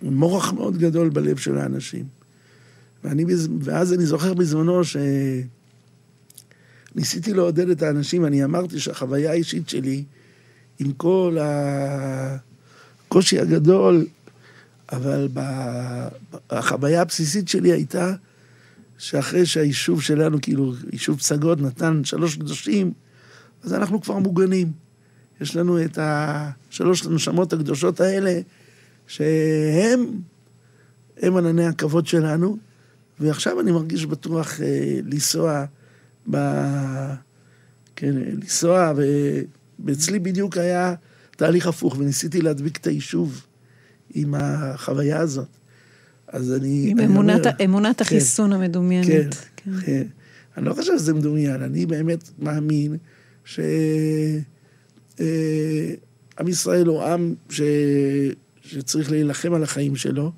מורח 0.02 0.54
מאוד 0.54 0.78
גדול 0.78 1.10
בלב 1.10 1.38
של 1.38 1.58
האנשים. 1.58 2.06
ואני, 3.04 3.26
ואז 3.62 3.94
אני 3.94 4.06
זוכר 4.06 4.34
בזמנו 4.34 4.82
שניסיתי 6.94 7.34
לעודד 7.34 7.70
את 7.70 7.82
האנשים, 7.82 8.26
אני 8.26 8.44
אמרתי 8.44 8.80
שהחוויה 8.80 9.32
האישית 9.32 9.70
שלי 9.70 10.04
עם 10.80 10.92
כל 10.94 11.38
הקושי 13.08 13.40
הגדול, 13.40 14.06
אבל 14.92 15.28
החוויה 16.50 17.02
הבסיסית 17.02 17.48
שלי 17.48 17.72
הייתה 17.72 18.14
שאחרי 18.98 19.46
שהיישוב 19.46 20.02
שלנו, 20.02 20.38
כאילו, 20.42 20.74
יישוב 20.92 21.20
פסגות 21.20 21.62
נתן 21.62 22.04
שלוש 22.04 22.36
קדושים, 22.36 22.94
אז 23.64 23.74
אנחנו 23.74 24.02
כבר 24.02 24.20
מוגנים. 24.20 24.72
יש 25.42 25.56
לנו 25.56 25.84
את 25.86 26.00
השלוש 26.02 27.06
הנשמות 27.06 27.54
הקדושות 27.54 28.02
האלה, 28.02 28.40
שהם, 29.08 30.06
הם 31.18 31.38
ענני 31.38 31.66
הכבוד 31.66 32.08
שלנו, 32.08 32.58
ועכשיו 33.20 33.60
אני 33.60 33.72
מרגיש 33.72 34.06
בטוח 34.06 34.62
אה, 34.62 35.00
לנסוע, 35.06 35.66
ב... 36.32 36.38
כן, 37.96 38.12
לנסוע, 38.16 38.94
ואצלי 39.80 40.20
בדיוק 40.20 40.58
היה 40.58 40.94
תהליך 41.36 41.68
הפוך, 41.68 41.98
וניסיתי 42.00 42.42
להדביק 42.42 42.78
את 42.78 42.88
היישוב 42.88 43.46
עם 44.14 44.36
החוויה 44.38 45.20
הזאת. 45.20 45.48
אז 46.28 46.54
אני... 46.54 46.88
עם 46.90 47.00
אני 47.00 47.08
אמונת, 47.08 47.46
אומר, 47.46 47.66
אמונת 47.66 47.98
כן, 47.98 48.06
החיסון 48.06 48.54
המדומיינת. 48.54 49.08
כן, 49.08 49.30
כן. 49.56 49.72
כן. 49.86 50.04
אני 50.58 50.66
לא 50.66 50.74
חושב 50.74 50.98
שזה 50.98 51.14
מדומיין, 51.14 51.64
אני 51.64 51.86
באמת 51.86 52.30
מאמין 52.40 52.98
ש... 53.46 53.60
אה, 55.20 55.94
עם 56.40 56.48
ישראל 56.48 56.88
הוא 56.88 57.04
עם 57.04 57.36
ש... 57.50 57.62
שצריך 58.62 59.12
להילחם 59.12 59.54
על 59.54 59.64
החיים 59.64 59.96
שלו, 59.96 60.32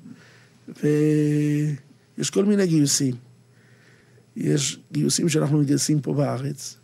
ויש 0.68 2.30
כל 2.30 2.44
מיני 2.44 2.66
גיוסים. 2.66 3.14
יש 4.36 4.78
גיוסים 4.92 5.28
שאנחנו 5.28 5.58
מגייסים 5.58 6.00
פה 6.00 6.14
בארץ, 6.14 6.76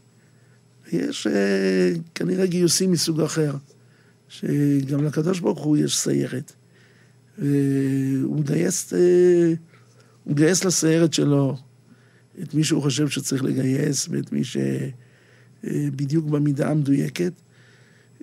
ויש 0.86 1.26
אה, 1.26 1.92
כנראה 2.14 2.46
גיוסים 2.46 2.92
מסוג 2.92 3.20
אחר, 3.20 3.54
שגם 4.28 5.04
לקדוש 5.04 5.40
ברוך 5.40 5.64
הוא 5.64 5.76
יש 5.76 5.98
סיירת. 5.98 6.52
והוא 7.38 8.40
מגייס, 8.40 8.94
אה, 8.94 9.52
מגייס 10.26 10.64
לסיירת 10.64 11.14
שלו 11.14 11.56
את 12.42 12.54
מי 12.54 12.64
שהוא 12.64 12.82
חושב 12.82 13.08
שצריך 13.08 13.44
לגייס, 13.44 14.08
ואת 14.10 14.32
מי 14.32 14.42
שבדיוק 15.64 16.24
במידה 16.26 16.70
המדויקת. 16.70 17.32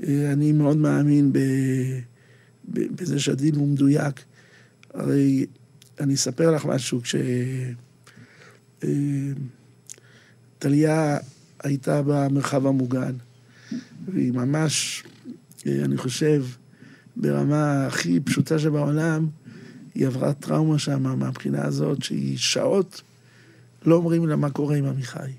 אה, 0.03 0.33
אני 0.33 0.51
מאוד 0.51 0.77
מאמין 0.77 1.33
ב... 1.33 1.39
ב- 2.73 2.95
בזה 2.95 3.19
שהדין 3.19 3.55
הוא 3.55 3.67
מדויק. 3.67 4.23
הרי 4.93 5.45
אני 5.99 6.13
אספר 6.13 6.51
לך 6.51 6.65
משהו, 6.65 7.01
כש... 7.01 7.15
טליה 10.59 11.17
הייתה 11.63 12.01
במרחב 12.05 12.67
המוגן, 12.67 13.13
והיא 14.05 14.33
ממש, 14.33 15.03
אה, 15.67 15.85
אני 15.85 15.97
חושב, 15.97 16.45
ברמה 17.15 17.85
הכי 17.85 18.19
פשוטה 18.19 18.59
שבעולם, 18.59 19.27
היא 19.95 20.07
עברה 20.07 20.33
טראומה 20.33 20.79
שם 20.79 21.19
מהבחינה 21.19 21.65
הזאת 21.65 22.03
שהיא 22.03 22.37
שעות 22.37 23.01
לא 23.85 23.95
אומרים 23.95 24.27
לה 24.27 24.35
מה 24.35 24.49
קורה 24.49 24.75
עם 24.75 24.85
עמיחי. 24.85 25.31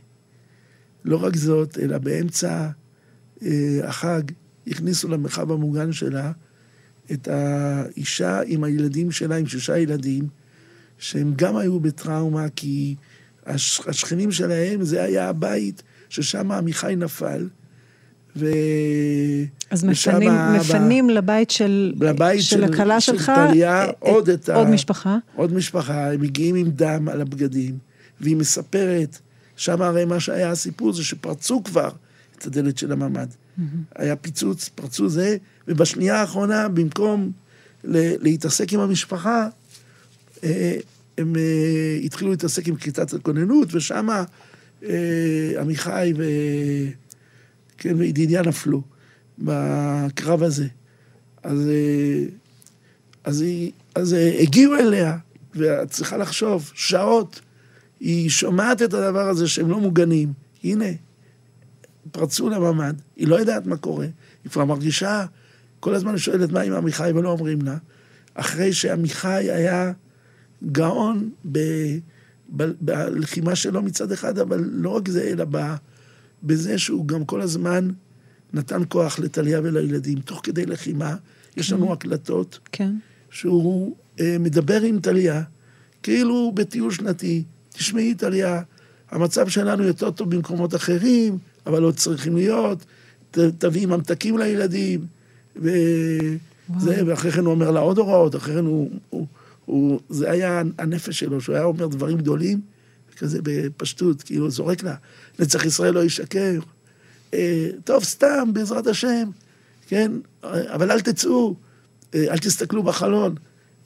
לא 1.04 1.24
רק 1.24 1.36
זאת, 1.36 1.78
אלא 1.78 1.98
באמצע 1.98 2.70
אה, 3.42 3.80
החג 3.84 4.22
הכניסו 4.66 5.08
למרחב 5.08 5.52
המוגן 5.52 5.92
שלה 5.92 6.32
את 7.12 7.28
האישה 7.28 8.40
עם 8.46 8.64
הילדים 8.64 9.10
שלה, 9.10 9.36
עם 9.36 9.46
שישה 9.46 9.78
ילדים, 9.78 10.28
שהם 10.98 11.32
גם 11.36 11.56
היו 11.56 11.80
בטראומה, 11.80 12.46
כי 12.56 12.94
הש, 13.50 13.80
השכנים 13.86 14.32
שלהם, 14.32 14.82
זה 14.82 15.02
היה 15.02 15.28
הבית 15.28 15.82
ששם 16.08 16.52
עמיחי 16.52 16.94
נפל. 16.96 17.48
ו... 18.36 18.46
אז 19.70 19.84
מפנים, 19.84 20.30
ב- 20.30 20.56
מפנים 20.56 21.10
לבית 21.10 21.50
של, 21.50 21.92
לבית 22.00 22.42
של 22.42 22.64
הכלה 22.64 23.00
של 23.00 23.12
שלך, 23.12 23.32
טליה, 23.34 23.84
אה, 23.84 23.90
עוד 23.98 24.28
את 24.28 24.48
ה... 24.48 24.54
עוד 24.54 24.68
משפחה. 24.68 25.16
עוד 25.36 25.52
משפחה, 25.52 26.12
הם 26.12 26.20
מגיעים 26.20 26.54
עם 26.54 26.70
דם 26.70 27.08
על 27.08 27.20
הבגדים, 27.20 27.78
והיא 28.20 28.36
מספרת, 28.36 29.18
שם 29.56 29.82
הרי 29.82 30.04
מה 30.04 30.20
שהיה 30.20 30.50
הסיפור 30.50 30.92
זה 30.92 31.04
שפרצו 31.04 31.64
כבר 31.64 31.90
את 32.38 32.46
הדלת 32.46 32.78
של 32.78 32.92
הממ"ד. 32.92 33.28
היה 33.96 34.16
פיצוץ, 34.16 34.68
פרצו 34.74 35.08
זה, 35.08 35.36
ובשנייה 35.68 36.20
האחרונה, 36.20 36.68
במקום 36.68 37.30
ל- 37.84 38.22
להתעסק 38.22 38.72
עם 38.72 38.80
המשפחה, 38.80 39.48
אה, 40.44 40.76
הם 41.20 41.36
אה, 41.36 41.98
התחילו 42.04 42.30
להתעסק 42.30 42.68
עם 42.68 42.76
כיתת 42.76 43.14
הכוננות, 43.14 43.74
ושם 43.74 44.08
עמיחי 45.60 46.12
ו... 46.16 46.24
כן, 47.78 47.94
וידידיה 47.98 48.42
נפלו 48.42 48.82
בקרב 49.38 50.42
הזה. 50.42 50.66
אז, 51.42 51.68
אה, 51.68 52.24
אז, 53.24 53.40
היא, 53.40 53.72
אז 53.94 54.16
הגיעו 54.38 54.74
אליה, 54.74 55.16
ואת 55.54 55.90
צריכה 55.90 56.16
לחשוב, 56.16 56.70
שעות, 56.74 57.40
היא 58.00 58.30
שומעת 58.30 58.82
את 58.82 58.94
הדבר 58.94 59.28
הזה 59.28 59.48
שהם 59.48 59.70
לא 59.70 59.80
מוגנים. 59.80 60.32
הנה, 60.64 60.86
פרצו 62.12 62.48
לממ"ד, 62.48 62.94
היא 63.16 63.28
לא 63.28 63.36
יודעת 63.36 63.66
מה 63.66 63.76
קורה, 63.76 64.06
היא 64.44 64.52
כבר 64.52 64.64
מרגישה, 64.64 65.24
כל 65.80 65.94
הזמן 65.94 66.18
שואלת 66.18 66.50
מה 66.50 66.60
עם 66.60 66.72
עמיחי 66.72 67.10
ולא 67.14 67.30
אומרים 67.30 67.62
לה. 67.62 67.76
אחרי 68.34 68.72
שעמיחי 68.72 69.50
היה 69.50 69.92
גאון 70.72 71.30
ב, 71.52 71.58
ב, 72.56 72.70
בלחימה 72.80 73.56
שלו 73.56 73.82
מצד 73.82 74.12
אחד, 74.12 74.38
אבל 74.38 74.70
לא 74.72 74.90
רק 74.90 75.08
זה, 75.08 75.22
אלא 75.22 75.44
ב, 75.50 75.58
בזה 76.42 76.78
שהוא 76.78 77.06
גם 77.06 77.24
כל 77.24 77.40
הזמן 77.40 77.88
נתן 78.52 78.82
כוח 78.88 79.18
לטליה 79.18 79.60
ולילדים. 79.62 80.20
תוך 80.20 80.40
כדי 80.42 80.66
לחימה, 80.66 81.16
יש 81.56 81.72
לנו 81.72 81.92
הקלטות 81.92 82.58
כן. 82.72 82.92
שהוא 83.30 83.96
אה, 84.20 84.36
מדבר 84.40 84.82
עם 84.82 85.00
טליה, 85.00 85.42
כאילו 86.02 86.52
בטיול 86.54 86.90
שנתי. 86.90 87.44
תשמעי, 87.68 88.14
טליה, 88.14 88.62
המצב 89.10 89.48
שלנו 89.48 89.84
יותר 89.84 90.10
טוב 90.10 90.30
במקומות 90.30 90.74
אחרים, 90.74 91.38
אבל 91.66 91.82
עוד 91.82 91.96
צריכים 91.96 92.36
להיות, 92.36 92.84
ת, 93.30 93.38
תביאי 93.38 93.86
ממתקים 93.86 94.38
לילדים, 94.38 95.06
וזה, 95.56 97.02
ואחרי 97.06 97.32
כן 97.32 97.44
הוא 97.44 97.54
אומר 97.54 97.70
לה 97.70 97.80
עוד 97.80 97.98
הוראות, 97.98 98.36
אחרי 98.36 98.54
כן 98.54 98.64
הוא, 98.64 98.90
הוא, 99.10 99.26
הוא... 99.70 100.00
זה 100.08 100.30
היה 100.30 100.62
הנפש 100.78 101.18
שלו, 101.18 101.40
שהוא 101.40 101.54
היה 101.54 101.64
אומר 101.64 101.86
דברים 101.86 102.18
גדולים, 102.18 102.60
כזה 103.16 103.38
בפשטות, 103.42 104.22
כאילו 104.22 104.50
זורק 104.50 104.82
לה, 104.82 104.94
נצח 105.38 105.64
ישראל 105.64 105.94
לא 105.94 106.04
ישקר. 106.04 106.60
אה, 107.34 107.70
טוב, 107.84 108.04
סתם, 108.04 108.50
בעזרת 108.52 108.86
השם, 108.86 109.30
כן? 109.86 110.12
אבל 110.42 110.90
אל 110.90 111.00
תצאו, 111.00 111.54
אה, 112.14 112.24
אל 112.30 112.38
תסתכלו 112.38 112.82
בחלון. 112.82 113.34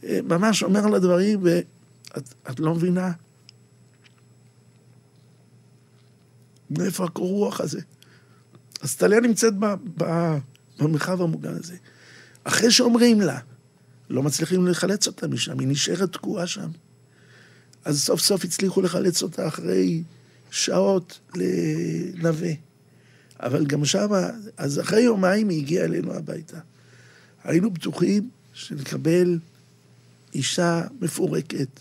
אה, 0.05 0.21
ממש 0.25 0.63
אומר 0.63 0.87
לה 0.87 0.99
דברים, 0.99 1.41
ואת 1.43 2.35
את 2.51 2.61
לא 2.61 2.75
מבינה 2.75 3.13
מאיפה 6.71 7.05
הקור 7.05 7.29
רוח 7.29 7.61
הזה. 7.61 7.81
אז 8.81 8.97
טליה 8.97 9.21
נמצאת 9.21 9.55
ב, 9.59 9.67
ב, 9.97 10.05
במרחב 10.79 11.23
המוגן 11.23 11.55
הזה. 11.55 11.77
אחרי 12.45 12.71
שאומרים 12.71 13.21
לה, 13.21 13.39
לא 14.15 14.23
מצליחים 14.23 14.67
לחלץ 14.67 15.07
אותה 15.07 15.29
משם, 15.29 15.59
היא 15.59 15.69
נשארת 15.69 16.13
תקועה 16.13 16.47
שם. 16.47 16.69
אז 17.85 18.03
סוף 18.03 18.21
סוף 18.21 18.45
הצליחו 18.45 18.83
לחלץ 18.83 19.23
אותה 19.23 19.49
אחרי 19.49 20.03
שעות 20.51 21.21
לנווה. 21.35 22.51
אבל 23.41 23.67
גם 23.67 23.85
שם, 23.85 24.09
אז 24.57 24.81
אחרי 24.81 25.01
יומיים 25.01 25.49
היא 25.49 25.59
הגיעה 25.59 25.85
אלינו 25.85 26.15
הביתה. 26.15 26.59
היינו 27.45 27.71
בטוחים 27.71 28.29
שנקבל 28.53 29.39
אישה 30.35 30.83
מפורקת, 31.01 31.81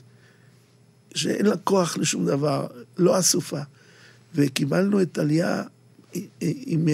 שאין 1.15 1.45
לה 1.45 1.57
כוח 1.57 1.97
לשום 1.97 2.25
דבר, 2.25 2.67
לא 2.97 3.19
אסופה. 3.19 3.61
וקיבלנו 4.35 5.01
את 5.01 5.11
טליה 5.11 5.63
עם... 6.41 6.87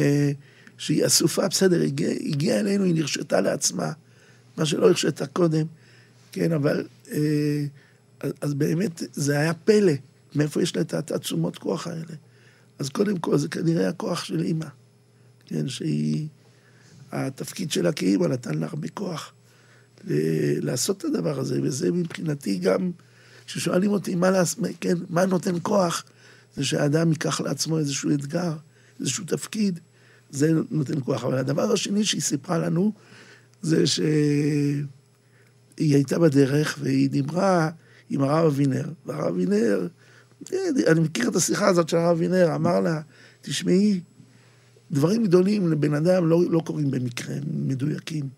שהיא 0.78 1.06
אסופה, 1.06 1.48
בסדר, 1.48 1.82
הגיעה 1.82 2.12
הגיע 2.12 2.60
אלינו, 2.60 2.84
היא 2.84 2.96
נרשתה 2.96 3.42
לעצמה, 3.42 3.92
מה 4.60 4.66
שלא 4.66 4.88
הרשתה 4.88 5.26
קודם, 5.26 5.66
כן, 6.32 6.52
אבל... 6.52 6.88
אה, 7.12 7.66
אז 8.42 8.54
באמת, 8.54 9.04
זה 9.14 9.40
היה 9.40 9.54
פלא, 9.54 9.94
מאיפה 10.36 10.62
יש 10.62 10.76
לה 10.76 10.82
את 10.82 10.94
התעצומות 10.94 11.58
כוח 11.58 11.88
האלה. 11.88 12.16
אז 12.80 12.90
קודם 12.90 13.18
כל, 13.18 13.38
זה 13.38 13.48
כנראה 13.48 13.90
הכוח 13.90 14.24
של 14.24 14.42
אימא, 14.44 14.66
כן, 15.46 15.68
שהיא... 15.68 16.28
התפקיד 17.12 17.72
שלה 17.72 17.92
כאימא 17.92 18.26
נתן 18.26 18.54
לה 18.58 18.68
הרבה 18.68 18.88
כוח 18.88 19.34
ל- 20.08 20.66
לעשות 20.66 20.98
את 20.98 21.06
הדבר 21.06 21.40
הזה, 21.40 21.60
וזה 21.64 21.92
מבחינתי 21.92 22.58
גם, 22.58 22.92
כששואלים 23.46 23.92
אותי 23.92 24.16
מה, 24.16 24.32
לעס... 24.32 24.56
כן, 24.80 24.96
מה 25.10 25.26
נותן 25.26 25.56
כוח, 25.62 26.04
זה 26.56 26.66
שהאדם 26.66 27.12
ייקח 27.12 27.42
לעצמו 27.42 27.78
איזשהו 27.78 28.14
אתגר, 28.14 28.54
איזשהו 29.00 29.26
תפקיד, 29.26 29.80
זה 30.30 30.52
נותן 30.72 31.00
כוח. 31.04 31.24
אבל 31.24 31.38
הדבר 31.38 31.72
השני 31.72 32.06
שהיא 32.06 32.22
סיפרה 32.22 32.58
לנו, 32.58 32.94
זה 33.62 33.88
שהיא 33.88 34.86
הייתה 35.78 36.20
בדרך 36.20 36.78
והיא 36.82 37.10
דיברה 37.10 37.70
עם 38.10 38.22
הרב 38.22 38.46
אבינר, 38.46 38.90
והרב 39.06 39.28
אבינר, 39.28 39.88
אני 40.88 41.00
מכיר 41.00 41.30
את 41.30 41.36
השיחה 41.36 41.68
הזאת 41.68 41.90
של 41.90 41.98
הרב 41.98 42.18
אבינר, 42.18 42.56
אמר 42.56 42.80
לה, 42.80 43.02
תשמעי, 43.42 44.02
דברים 44.92 45.24
גדולים 45.24 45.72
לבן 45.72 45.94
אדם 45.94 46.28
לא, 46.28 46.42
לא 46.50 46.62
קורים 46.66 46.92
במקרה, 46.92 47.36
מדויקים. 47.54 48.30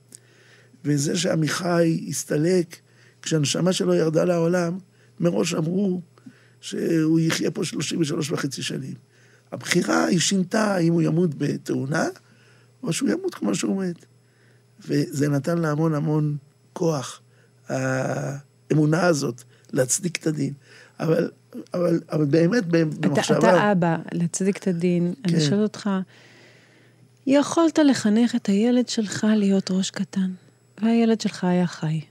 וזה 0.86 1.18
שעמיחי 1.18 2.06
הסתלק, 2.10 2.76
כשהנשמה 3.22 3.74
שלו 3.74 3.94
ירדה 3.94 4.24
לעולם, 4.24 4.78
מראש 5.20 5.54
אמרו 5.54 6.02
שהוא 6.62 7.20
יחיה 7.20 7.52
פה 7.52 7.66
33 7.66 8.32
וחצי 8.32 8.62
שנים. 8.62 8.94
הבחירה 9.52 10.06
היא 10.06 10.20
שינתה 10.20 10.76
האם 10.76 10.94
הוא 10.94 11.02
ימות 11.02 11.36
בתאונה, 11.38 12.08
או 12.84 12.94
שהוא 12.94 13.10
ימות 13.10 13.36
כמו 13.36 13.56
שהוא 13.56 13.84
מת. 13.84 14.06
וזה 14.88 15.30
נתן 15.30 15.58
לה 15.58 15.72
המון 15.72 15.94
המון 15.94 16.38
כוח, 16.74 17.22
האמונה 17.68 19.06
הזאת, 19.06 19.44
להצדיק 19.74 20.18
את 20.18 20.28
הדין. 20.28 20.54
אבל, 21.00 21.32
אבל, 21.74 22.02
אבל 22.12 22.26
באמת, 22.26 22.66
במחשבה... 22.66 23.38
אתה, 23.38 23.50
אתה 23.50 23.72
אבא, 23.72 23.98
להצדיק 24.12 24.58
את 24.58 24.68
הדין. 24.68 25.14
כן. 25.24 25.34
אני 25.34 25.42
שואלת 25.42 25.62
אותך, 25.62 25.90
יכולת 27.28 27.80
לחנך 27.80 28.36
את 28.36 28.48
הילד 28.48 28.90
שלך 28.90 29.28
להיות 29.36 29.72
ראש 29.72 29.92
קטן, 29.92 30.32
והילד 30.82 31.22
שלך 31.22 31.44
היה 31.44 31.68
חי. 31.68 32.02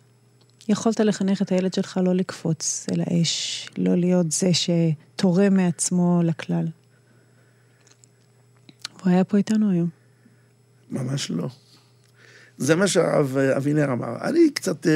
יכולת 0.69 1.01
לחנך 1.01 1.43
את 1.43 1.53
הילד 1.53 1.75
שלך 1.75 2.01
לא 2.05 2.15
לקפוץ 2.15 2.87
אל 2.93 3.01
האש, 3.07 3.69
לא 3.79 3.97
להיות 3.97 4.33
זה 4.33 4.51
שתורם 4.53 5.55
מעצמו 5.55 6.21
לכלל. 6.25 6.67
הוא 9.03 9.13
היה 9.13 9.25
פה 9.25 9.37
איתנו 9.37 9.71
היום. 9.71 9.89
ממש 10.91 11.31
לא. 11.31 11.49
זה 12.61 12.77
מה 12.77 12.89
שהרב 12.89 13.37
אבינר 13.37 13.93
אמר. 13.93 14.17
אני 14.21 14.51
קצת, 14.51 14.87
אה, 14.87 14.93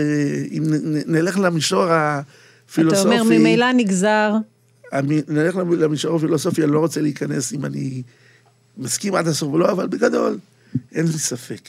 אם 0.50 0.62
נלך 1.06 1.38
למישור 1.38 1.84
הפילוסופי... 1.90 3.14
אתה 3.14 3.20
אומר, 3.20 3.38
ממילא 3.38 3.72
נגזר. 3.72 4.32
נלך 5.28 5.56
למישור 5.56 6.16
הפילוסופי, 6.16 6.64
אני 6.64 6.72
לא 6.72 6.78
רוצה 6.78 7.00
להיכנס 7.00 7.52
אם 7.52 7.64
אני 7.64 8.02
מסכים 8.76 9.14
עד 9.14 9.26
הסוף 9.26 9.52
או 9.52 9.58
לא, 9.58 9.72
אבל 9.72 9.86
בגדול, 9.86 10.38
אין 10.92 11.06
לי 11.06 11.12
ספק. 11.12 11.68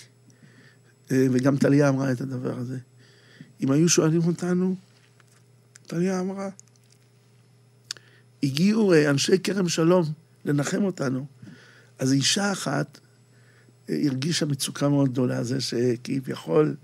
אה, 1.11 1.27
וגם 1.31 1.57
טליה 1.57 1.89
אמרה 1.89 2.11
את 2.11 2.21
הדבר 2.21 2.57
הזה. 2.57 2.77
אם 3.61 3.71
היו 3.71 3.89
שואלים 3.89 4.21
אותנו, 4.27 4.75
טליה 5.87 6.19
אמרה, 6.19 6.49
הגיעו 8.43 8.93
אה, 8.93 9.09
אנשי 9.09 9.39
כרם 9.39 9.69
שלום 9.69 10.03
לנחם 10.45 10.83
אותנו. 10.83 11.25
אז 11.99 12.13
אישה 12.13 12.51
אחת 12.51 12.99
הרגישה 13.89 14.45
מצוקה 14.45 14.89
מאוד 14.89 15.09
גדולה, 15.09 15.43
זה 15.43 15.61
שכביכול 15.61 16.75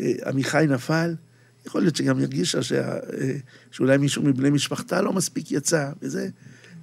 אה, 0.00 0.12
עמיחי 0.26 0.66
נפל, 0.68 1.14
יכול 1.66 1.82
להיות 1.82 1.96
שגם 1.96 2.18
הרגישה 2.18 2.62
שה, 2.62 2.96
שאולי 3.70 3.98
מישהו 3.98 4.22
מבני 4.22 4.50
משפחתה 4.50 5.02
לא 5.02 5.12
מספיק 5.12 5.52
יצא, 5.52 5.92
וזה, 6.02 6.28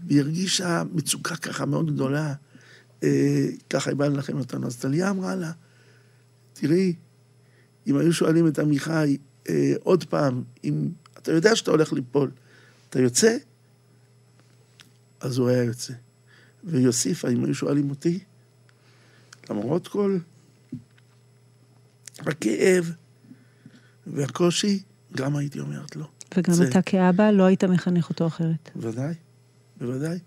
והיא 0.07 0.19
הרגישה 0.19 0.83
מצוקה 0.93 1.35
ככה 1.35 1.65
מאוד 1.65 1.93
גדולה, 1.93 2.33
ככה 3.69 3.89
היא 3.89 3.97
באה 3.97 4.09
לנחם 4.09 4.39
אותנו. 4.39 4.67
אז 4.67 4.77
טליה 4.77 5.09
אמרה 5.09 5.35
לה, 5.35 5.51
תראי, 6.53 6.93
אם 7.87 7.97
היו 7.97 8.13
שואלים 8.13 8.47
את 8.47 8.59
עמיחי 8.59 9.17
אה, 9.49 9.73
עוד 9.79 10.03
פעם, 10.03 10.43
אם 10.63 10.89
אתה 11.17 11.31
יודע 11.31 11.55
שאתה 11.55 11.71
הולך 11.71 11.93
ליפול, 11.93 12.31
אתה 12.89 12.99
יוצא? 12.99 13.37
אז 15.19 15.37
הוא 15.37 15.49
היה 15.49 15.63
יוצא. 15.63 15.93
והיא 16.63 16.87
הוסיפה, 16.87 17.29
אם 17.29 17.45
היו 17.45 17.55
שואלים 17.55 17.89
אותי, 17.89 18.19
למרות 19.49 19.87
כל 19.87 20.17
הכאב 22.19 22.91
והקושי, 24.07 24.79
גם 25.15 25.35
הייתי 25.35 25.59
אומרת 25.59 25.95
לו. 25.95 26.05
וגם 26.37 26.53
זה... 26.53 26.67
אתה 26.67 26.81
כאבא 26.81 27.31
לא 27.31 27.43
היית 27.43 27.63
מחנך 27.63 28.09
אותו 28.09 28.27
אחרת. 28.27 28.69
בוודאי, 28.75 29.13
בוודאי. 29.81 30.17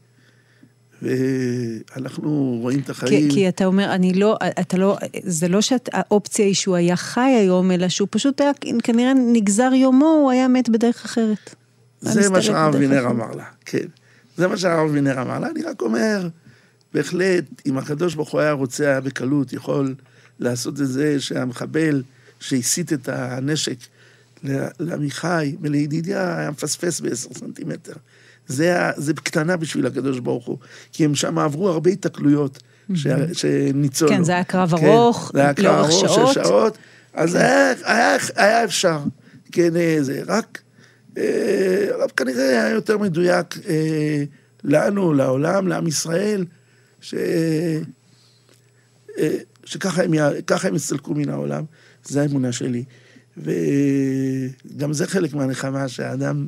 ואנחנו 1.03 2.59
רואים 2.61 2.81
את 2.81 2.91
החיים. 2.91 3.29
כי, 3.29 3.35
כי 3.35 3.49
אתה 3.49 3.65
אומר, 3.65 3.95
אני 3.95 4.13
לא, 4.13 4.39
אתה 4.61 4.77
לא, 4.77 4.99
זה 5.23 5.49
לא 5.49 5.61
שהאופציה 5.61 6.47
היא 6.47 6.55
שהוא 6.55 6.77
היה 6.77 6.97
חי 6.97 7.21
היום, 7.21 7.71
אלא 7.71 7.89
שהוא 7.89 8.09
פשוט 8.11 8.41
היה, 8.41 8.51
כנראה 8.83 9.13
נגזר 9.33 9.71
יומו, 9.75 10.07
הוא 10.07 10.31
היה 10.31 10.49
מת 10.49 10.69
בדרך 10.69 11.05
אחרת. 11.05 11.55
זה 12.01 12.31
מה 12.31 12.43
שהרב 12.43 12.75
וינר 12.75 13.07
אמר 13.07 13.31
לה, 13.31 13.45
כן. 13.65 13.87
זה 14.37 14.49
מה 14.49 14.57
שהרב 14.57 14.91
וינר 14.93 15.23
אמר 15.23 15.39
לה. 15.39 15.51
אני 15.51 15.63
רק 15.63 15.83
אומר, 15.83 16.29
בהחלט, 16.95 17.45
אם 17.67 17.79
הקדוש 17.79 18.15
ברוך 18.15 18.31
הוא 18.31 18.41
היה 18.41 18.53
רוצה, 18.53 18.85
היה 18.85 19.01
בקלות, 19.01 19.53
יכול 19.53 19.95
לעשות 20.39 20.81
את 20.81 20.89
זה 20.89 21.21
שהמחבל 21.21 22.03
שהסיט 22.41 22.93
את 22.93 23.09
הנשק 23.09 23.77
לעמיחי 24.81 25.57
ולידידיה 25.61 26.39
היה 26.39 26.51
מפספס 26.51 27.01
בעשר 27.01 27.29
סנטימטר. 27.35 27.93
זה, 28.47 28.77
זה 28.97 29.15
קטנה 29.15 29.57
בשביל 29.57 29.87
הקדוש 29.87 30.19
ברוך 30.19 30.47
הוא, 30.47 30.59
כי 30.93 31.05
הם 31.05 31.15
שם 31.15 31.39
עברו 31.39 31.69
הרבה 31.69 31.91
התקלויות 31.91 32.63
שניצולו. 33.33 34.11
כן, 34.11 34.25
זה 34.25 34.33
היה 34.33 34.45
קרב 34.45 34.77
כן, 34.77 34.87
ארוך, 34.87 35.31
זה 35.35 35.41
היה 35.41 35.55
קרב 35.55 35.85
ארוך 35.85 36.15
שעות. 36.15 36.35
של 36.35 36.45
שעות, 36.45 36.79
אז 37.15 37.33
כן. 37.33 37.39
היה, 37.39 37.73
היה, 37.85 38.17
היה 38.37 38.65
אפשר, 38.65 38.99
כן, 39.53 39.77
אה, 39.77 39.97
זה 40.01 40.23
רק, 40.27 40.63
אה, 41.19 41.89
אבל 41.97 42.07
כנראה 42.17 42.49
היה 42.49 42.71
יותר 42.71 42.99
מדויק 42.99 43.59
אה, 43.69 44.25
לנו, 44.65 45.13
לעולם, 45.13 45.69
לעם 45.69 45.87
ישראל, 45.87 46.45
ש... 47.03 47.15
שככה 49.65 50.03
הם, 50.03 50.13
הם 50.63 50.75
יסתלקו 50.75 51.15
מן 51.15 51.29
העולם, 51.29 51.65
זו 52.05 52.21
האמונה 52.21 52.53
שלי. 52.53 52.85
וגם 53.37 54.93
זה 54.93 55.07
חלק 55.07 55.35
מהנחמה, 55.35 55.89
שהאדם 55.89 56.47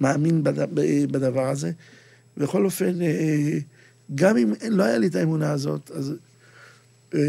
מאמין 0.00 0.44
בדבר 1.10 1.48
הזה. 1.48 1.70
בכל 2.36 2.64
אופן, 2.64 3.02
אה, 3.02 3.58
גם 4.14 4.36
אם 4.36 4.52
לא 4.70 4.84
היה 4.84 4.98
לי 4.98 5.06
את 5.06 5.14
האמונה 5.14 5.52
הזאת, 5.52 5.90
אז 5.90 6.14
אה, 7.14 7.20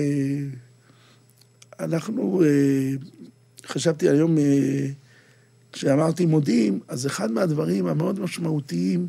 אנחנו, 1.79 2.43
אה, 2.43 2.93
חשבתי 3.65 4.09
היום, 4.09 4.37
כשאמרתי 5.71 6.25
מודים, 6.25 6.79
אז 6.87 7.07
אחד 7.07 7.31
מהדברים 7.31 7.87
המאוד 7.87 8.19
משמעותיים, 8.19 9.07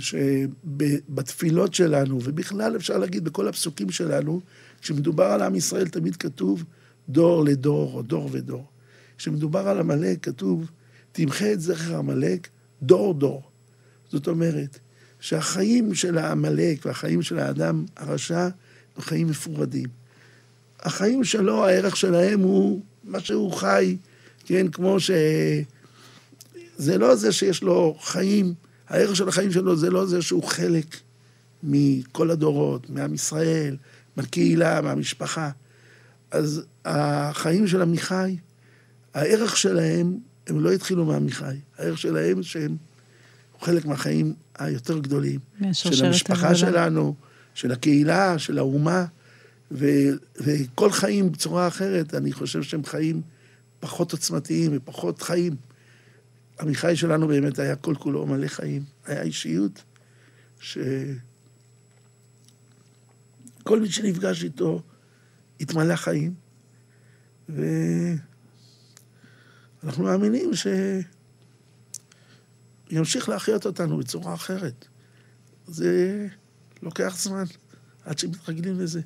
שבתפילות 0.00 1.74
שלנו, 1.74 2.20
ובכלל 2.24 2.76
אפשר 2.76 2.98
להגיד 2.98 3.24
בכל 3.24 3.48
הפסוקים 3.48 3.90
שלנו, 3.90 4.40
כשמדובר 4.80 5.24
על 5.24 5.42
עם 5.42 5.54
ישראל 5.54 5.88
תמיד 5.88 6.16
כתוב 6.16 6.64
דור 7.08 7.44
לדור, 7.44 7.92
או 7.94 8.02
דור 8.02 8.28
ודור. 8.32 8.66
כשמדובר 9.18 9.68
על 9.68 9.78
עמלק 9.78 10.24
כתוב 10.24 10.70
תמחה 11.12 11.52
את 11.52 11.60
זכר 11.60 11.96
עמלק 11.96 12.48
דור 12.82 13.14
דור. 13.14 13.42
זאת 14.10 14.28
אומרת, 14.28 14.78
שהחיים 15.20 15.94
של 15.94 16.18
העמלק 16.18 16.86
והחיים 16.86 17.22
של 17.22 17.38
האדם 17.38 17.84
הרשע 17.96 18.48
הם 18.96 19.02
חיים 19.02 19.26
מפורדים. 19.26 19.88
החיים 20.80 21.24
שלו, 21.24 21.64
הערך 21.64 21.96
שלהם 21.96 22.40
הוא 22.40 22.82
מה 23.04 23.20
שהוא 23.20 23.52
חי, 23.52 23.96
כן, 24.44 24.68
כמו 24.68 25.00
ש... 25.00 25.10
זה 26.76 26.98
לא 26.98 27.14
זה 27.14 27.32
שיש 27.32 27.62
לו 27.62 27.96
חיים, 28.00 28.54
הערך 28.92 29.16
של 29.16 29.28
החיים 29.28 29.52
שלו 29.52 29.76
זה 29.76 29.90
לא 29.90 30.06
זה 30.06 30.22
שהוא 30.22 30.44
חלק 30.44 30.96
מכל 31.62 32.30
הדורות, 32.30 32.90
מעם 32.90 33.14
ישראל, 33.14 33.76
מהקהילה, 34.16 34.80
מהמשפחה. 34.80 35.50
אז 36.30 36.62
החיים 36.84 37.68
של 37.68 37.82
עמיחי, 37.82 38.36
הערך 39.14 39.56
שלהם 39.56 40.18
הם 40.46 40.60
לא 40.60 40.72
התחילו 40.72 41.04
מעמיחי. 41.04 41.56
הערך 41.78 41.98
שלהם 41.98 42.42
שהם 42.42 42.76
חלק 43.60 43.84
מהחיים 43.84 44.34
היותר 44.58 44.98
גדולים. 44.98 45.40
של 45.72 46.04
המשפחה 46.06 46.48
הגדולה. 46.48 46.54
שלנו, 46.54 47.14
של 47.54 47.72
הקהילה, 47.72 48.38
של 48.38 48.58
האומה, 48.58 49.04
ו, 49.70 49.86
וכל 50.36 50.92
חיים 50.92 51.32
בצורה 51.32 51.68
אחרת, 51.68 52.14
אני 52.14 52.32
חושב 52.32 52.62
שהם 52.62 52.84
חיים 52.84 53.20
פחות 53.80 54.12
עוצמתיים 54.12 54.70
ופחות 54.74 55.22
חיים. 55.22 55.56
עמיחי 56.60 56.96
שלנו 56.96 57.28
באמת 57.28 57.58
היה 57.58 57.76
כל 57.76 57.94
כולו 57.98 58.26
מלא 58.26 58.48
חיים. 58.48 58.84
היה 59.06 59.22
אישיות 59.22 59.84
שכל 60.60 60.90
מי 63.80 63.90
שנפגש 63.90 64.44
איתו 64.44 64.82
התמלא 65.60 65.96
חיים, 65.96 66.34
ו... 67.48 67.62
אנחנו 69.84 70.04
מאמינים 70.04 70.50
שימשיך 72.90 73.28
להחיות 73.28 73.66
אותנו 73.66 73.98
בצורה 73.98 74.34
אחרת. 74.34 74.88
זה 75.66 76.26
לוקח 76.82 77.16
זמן 77.18 77.44
עד 78.04 78.18
שמתרגלים 78.18 78.80
לזה. 78.80 79.00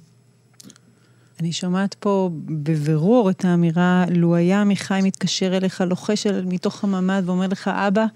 אני 1.41 1.53
שומעת 1.53 1.95
פה 1.95 2.31
בבירור 2.47 3.31
את 3.31 3.45
האמירה, 3.45 4.05
לו 4.11 4.35
היה 4.35 4.61
עמיחי 4.61 5.01
מתקשר 5.03 5.57
אליך, 5.57 5.81
לוחש 5.81 6.27
אל 6.27 6.45
מתוך 6.45 6.85
הממ"ד 6.85 7.23
ואומר 7.27 7.47
לך, 7.47 7.69
אבא, 7.69 8.07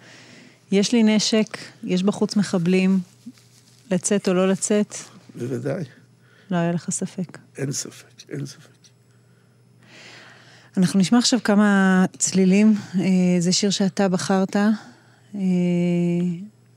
יש 0.72 0.92
לי 0.92 1.02
נשק, 1.02 1.58
יש 1.84 2.02
בחוץ 2.02 2.36
מחבלים, 2.36 3.00
לצאת 3.90 4.28
או 4.28 4.34
לא 4.34 4.48
לצאת? 4.48 4.94
בוודאי. 5.34 5.84
לא 6.50 6.56
היה 6.56 6.72
לך 6.72 6.90
ספק. 6.90 7.38
אין 7.56 7.72
ספק, 7.72 8.30
אין 8.30 8.46
ספק. 8.46 8.70
אנחנו 10.76 11.00
נשמע 11.00 11.18
עכשיו 11.18 11.38
כמה 11.44 12.04
צלילים. 12.18 12.74
אה, 12.98 13.04
זה 13.38 13.52
שיר 13.52 13.70
שאתה 13.70 14.08
בחרת, 14.08 14.56
אה, 14.56 15.40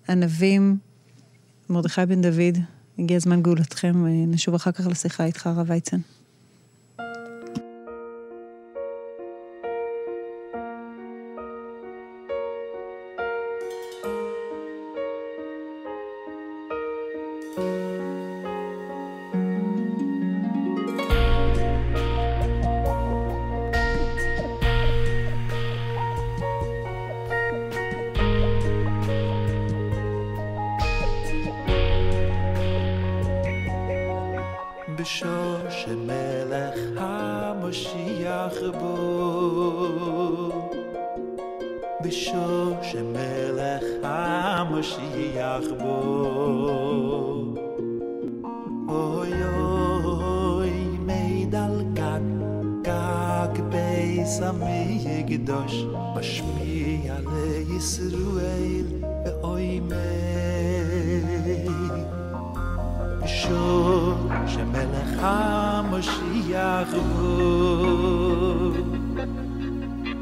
ענבים, 0.10 0.78
מרדכי 1.70 2.06
בן 2.06 2.22
דוד, 2.22 2.58
הגיע 3.00 3.20
זמן 3.20 3.42
גאולתכם, 3.42 4.06
נשוב 4.08 4.56
אחר 4.56 4.72
כך 4.72 4.88
לשיחה 4.88 5.26
איתך, 5.26 5.48
הרב 5.48 5.70
ויצן. 5.70 5.98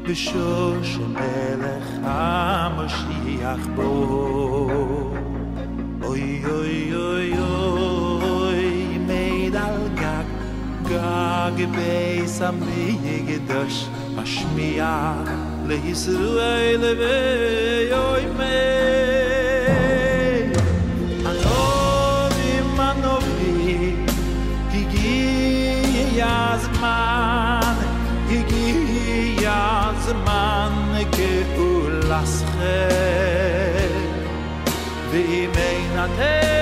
בשו 0.02 0.84
שמלך 0.84 1.84
המשיח 2.02 3.66
בו 3.74 4.70
אוי 6.02 6.42
אוי 6.50 6.94
אוי 6.94 7.38
אוי 7.38 8.98
מיד 8.98 9.56
על 9.56 9.88
גג 9.94 10.24
גג 10.88 11.68
בייס 11.70 12.42
המי 12.42 13.22
גדוש 13.26 13.86
השמיע 14.18 15.12
לישראל 15.66 16.80
ואוי 16.98 18.24
מיד 18.26 19.01
man 30.26 30.74
ge 31.16 31.34
kulasre 31.54 32.80
vi 35.10 35.48
mein 35.54 35.98
an 36.04 36.61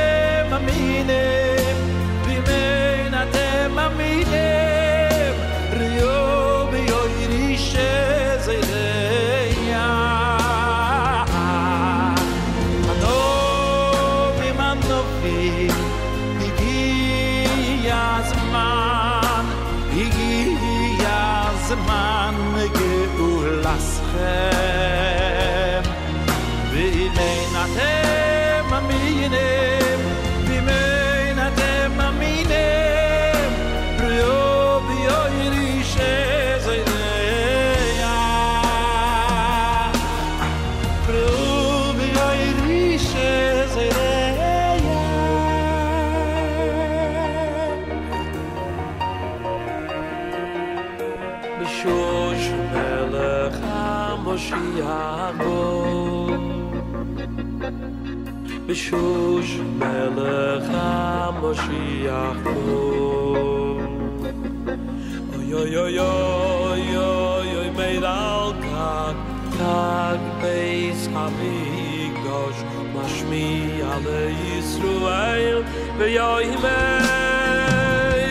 ויוי 75.97 76.45
מייל. 76.61 78.25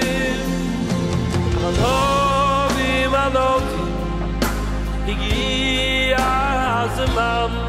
הנובים 1.63 3.15
הנובים, 3.15 4.41
הגיע 5.07 6.17
הזמן, 6.19 7.68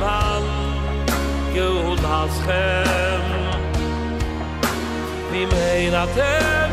Man 0.00 0.44
gul 1.54 1.96
has 2.10 2.36
khem 2.46 3.22
vi 5.30 5.42
mein 5.52 5.94
at 6.02 6.18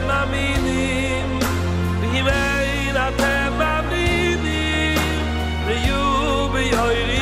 na 0.09 0.19
minim 0.33 1.29
vi 2.01 2.21
mein 2.27 2.97
at 3.05 3.21
na 3.59 3.73
minim 3.91 5.27
vi 5.67 5.75
yu 5.89 6.03
bi 6.53 7.16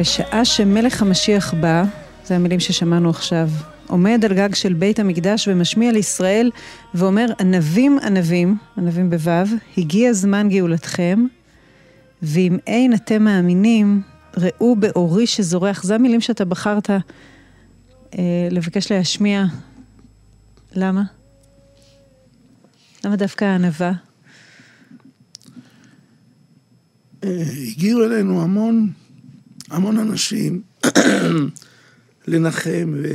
בשעה 0.00 0.44
שמלך 0.44 1.02
המשיח 1.02 1.54
בא, 1.54 1.84
זה 2.24 2.36
המילים 2.36 2.60
ששמענו 2.60 3.10
עכשיו, 3.10 3.48
עומד 3.86 4.24
על 4.24 4.34
גג 4.34 4.54
של 4.54 4.72
בית 4.72 4.98
המקדש 4.98 5.48
ומשמיע 5.48 5.92
לישראל 5.92 6.50
ואומר, 6.94 7.26
ענבים 7.40 7.98
ענבים, 8.02 8.56
ענבים 8.78 9.10
בוו, 9.10 9.46
הגיע 9.78 10.12
זמן 10.12 10.48
גאולתכם, 10.48 11.26
ואם 12.22 12.58
אין 12.66 12.94
אתם 12.94 13.22
מאמינים, 13.22 14.02
ראו 14.36 14.76
באורי 14.76 15.26
שזורח. 15.26 15.82
זה 15.82 15.94
המילים 15.94 16.20
שאתה 16.20 16.44
בחרת 16.44 16.90
אה, 16.90 16.98
לבקש 18.50 18.92
להשמיע. 18.92 19.44
למה? 20.74 21.02
למה 23.04 23.16
דווקא 23.16 23.44
הענווה? 23.44 23.92
אה, 27.24 27.42
הגיעו 27.68 28.04
אלינו 28.04 28.42
המון 28.42 28.92
המון 29.70 29.98
אנשים 29.98 30.62
לנחם, 32.28 32.94
ו... 33.02 33.08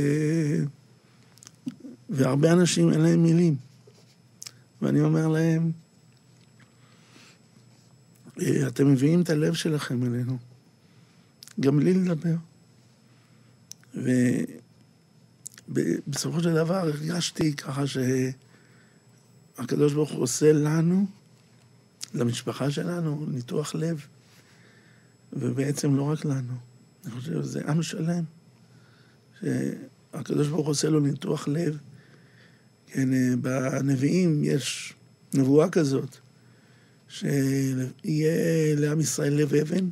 והרבה 2.10 2.52
אנשים 2.52 2.92
אין 2.92 3.00
להם 3.00 3.22
מילים. 3.22 3.56
ואני 4.82 5.00
אומר 5.00 5.28
להם, 5.28 5.72
אה, 8.40 8.68
אתם 8.68 8.92
מביאים 8.92 9.22
את 9.22 9.30
הלב 9.30 9.54
שלכם 9.54 10.02
אלינו, 10.04 10.38
גם 11.60 11.76
בלי 11.76 11.94
לדבר. 11.94 12.36
ובסופו 15.68 16.40
של 16.40 16.54
דבר 16.54 16.74
הרגשתי 16.74 17.56
ככה 17.56 17.82
שהקדוש 19.56 19.92
ברוך 19.92 20.12
הוא 20.12 20.22
עושה 20.22 20.52
לנו, 20.52 21.06
למשפחה 22.14 22.70
שלנו, 22.70 23.26
ניתוח 23.28 23.74
לב, 23.74 24.06
ובעצם 25.36 25.96
לא 25.96 26.02
רק 26.02 26.24
לנו. 26.24 26.52
אני 27.04 27.14
חושב 27.14 27.42
שזה 27.42 27.60
עם 27.68 27.82
שלם, 27.82 28.24
שהקדוש 29.40 30.48
ברוך 30.48 30.66
עושה 30.66 30.88
לו 30.88 31.00
ניתוח 31.00 31.48
לב. 31.48 31.78
כן, 32.86 33.14
אה, 33.14 33.36
בנביאים 33.40 34.44
יש 34.44 34.94
נבואה 35.34 35.70
כזאת, 35.70 36.16
שיהיה 37.08 38.74
לעם 38.76 39.00
ישראל 39.00 39.34
לב 39.34 39.54
אבן, 39.54 39.88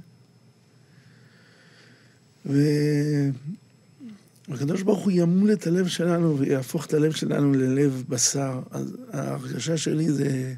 והקדוש 4.49 4.83
ברוך 4.83 5.05
הוא 5.05 5.13
ימול 5.15 5.53
את 5.53 5.67
הלב 5.67 5.87
שלנו 5.89 6.39
ויהפוך 6.39 6.87
את 6.87 6.95
הלב 6.95 7.13
שלנו 7.13 7.53
ללב 7.53 8.05
בשר. 8.09 8.63
אז 8.71 8.97
ההרגשה 9.13 9.77
שלי 9.77 10.13
זה 10.13 10.55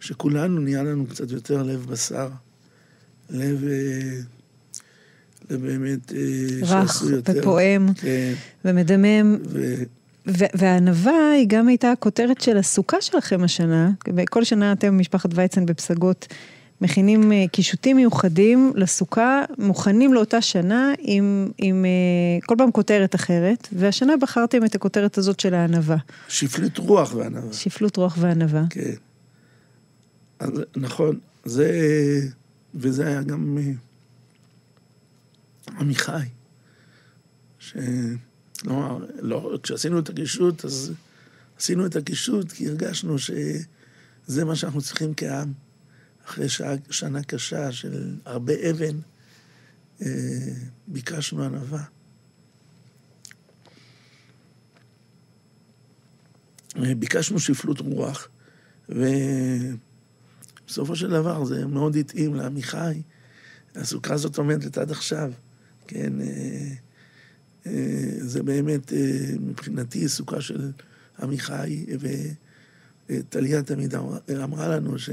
שכולנו 0.00 0.60
נהיה 0.60 0.82
לנו 0.82 1.06
קצת 1.06 1.30
יותר 1.30 1.62
לב 1.62 1.86
בשר. 1.90 2.28
לב... 3.30 3.64
אה, 3.64 4.20
לב 5.50 5.66
באמת... 5.66 6.12
אה, 6.12 6.80
רך 6.82 7.02
ופועם 7.24 7.94
כן. 7.94 8.32
ומדמם. 8.64 9.36
ו... 9.48 9.74
והענווה 10.54 11.30
היא 11.30 11.46
גם 11.48 11.68
הייתה 11.68 11.92
הכותרת 11.92 12.40
של 12.40 12.56
הסוכה 12.56 13.00
שלכם 13.00 13.44
השנה. 13.44 13.90
כל 14.30 14.44
שנה 14.44 14.72
אתם, 14.72 14.98
משפחת 14.98 15.30
ויצן 15.34 15.66
בפסגות, 15.66 16.26
מכינים 16.80 17.32
אה, 17.32 17.44
קישוטים 17.52 17.96
מיוחדים 17.96 18.72
לסוכה, 18.74 19.42
מוכנים 19.58 20.14
לאותה 20.14 20.40
שנה 20.40 20.92
עם, 20.98 21.48
עם 21.58 21.84
כל 22.46 22.54
פעם 22.58 22.70
כותרת 22.70 23.14
אחרת, 23.14 23.68
והשנה 23.72 24.16
בחרתם 24.16 24.64
את 24.64 24.74
הכותרת 24.74 25.18
הזאת 25.18 25.40
של 25.40 25.54
הענווה. 25.54 25.96
שפלות 26.28 26.78
רוח 26.78 27.14
וענווה. 27.14 27.52
שפלות 27.52 27.96
רוח 27.96 28.16
וענווה. 28.20 28.62
כן. 28.70 28.94
אז, 30.38 30.50
נכון, 30.76 31.18
זה, 31.44 31.70
וזה 32.74 33.06
היה 33.06 33.22
גם 33.22 33.58
אה, 33.58 33.72
עמיחי, 35.78 36.28
ש... 37.58 37.76
לא, 38.64 39.58
כשעשינו 39.62 39.98
את 39.98 40.08
הקישוט, 40.08 40.64
אז 40.64 40.92
עשינו 41.58 41.86
את 41.86 41.96
הקישוט 41.96 42.52
כי 42.52 42.68
הרגשנו 42.68 43.18
שזה 43.18 44.44
מה 44.44 44.56
שאנחנו 44.56 44.82
צריכים 44.82 45.12
כעם. 45.16 45.52
אחרי 46.26 46.48
שעה, 46.48 46.74
שנה 46.90 47.22
קשה 47.22 47.72
של 47.72 48.16
הרבה 48.24 48.52
אבן, 48.70 48.98
אה, 50.02 50.08
ביקשנו 50.86 51.42
ענווה. 51.42 51.84
אה, 56.76 56.94
ביקשנו 56.94 57.40
שפלות 57.40 57.80
רוח, 57.80 58.28
ובסופו 60.66 60.96
של 60.96 61.10
דבר 61.10 61.44
זה 61.44 61.66
מאוד 61.66 61.96
התאים 61.96 62.34
לעמיחי. 62.34 63.02
הסוכה 63.74 64.14
הזאת 64.14 64.38
עומדת 64.38 64.78
עד 64.78 64.90
עכשיו, 64.90 65.32
כן? 65.86 66.12
אה, 67.66 67.72
זה 68.18 68.42
באמת 68.42 68.92
מבחינתי 69.40 70.08
סוכה 70.08 70.40
של 70.40 70.72
עמיחי, 71.22 71.86
וטליה 73.08 73.62
תמיד 73.62 73.94
אמרה 74.42 74.68
לנו 74.68 74.98
ש... 74.98 75.10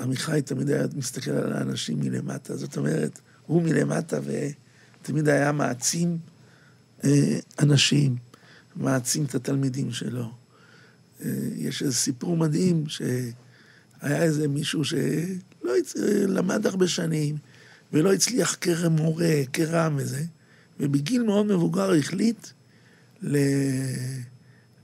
עמיחי 0.00 0.42
תמיד 0.44 0.70
היה 0.70 0.86
מסתכל 0.96 1.30
על 1.30 1.52
האנשים 1.52 2.00
מלמטה, 2.00 2.56
זאת 2.56 2.76
אומרת, 2.76 3.20
הוא 3.46 3.62
מלמטה 3.62 4.18
ותמיד 4.24 5.28
היה 5.28 5.52
מעצים 5.52 6.18
אה, 7.04 7.38
אנשים, 7.58 8.16
מעצים 8.76 9.24
את 9.24 9.34
התלמידים 9.34 9.92
שלו. 9.92 10.32
אה, 11.24 11.30
יש 11.56 11.82
איזה 11.82 11.94
סיפור 11.94 12.36
מדהים 12.36 12.84
שהיה 14.00 14.22
איזה 14.22 14.48
מישהו 14.48 14.84
שלא 14.84 15.76
הצ... 15.80 15.94
למד 16.28 16.66
הרבה 16.66 16.88
שנים 16.88 17.36
ולא 17.92 18.12
הצליח 18.12 18.56
כמורה, 18.60 19.34
כרם 19.52 19.94
וזה, 19.96 20.24
ובגיל 20.80 21.22
מאוד 21.22 21.46
מבוגר 21.46 21.92
החליט 21.92 22.46
ל... 23.22 23.36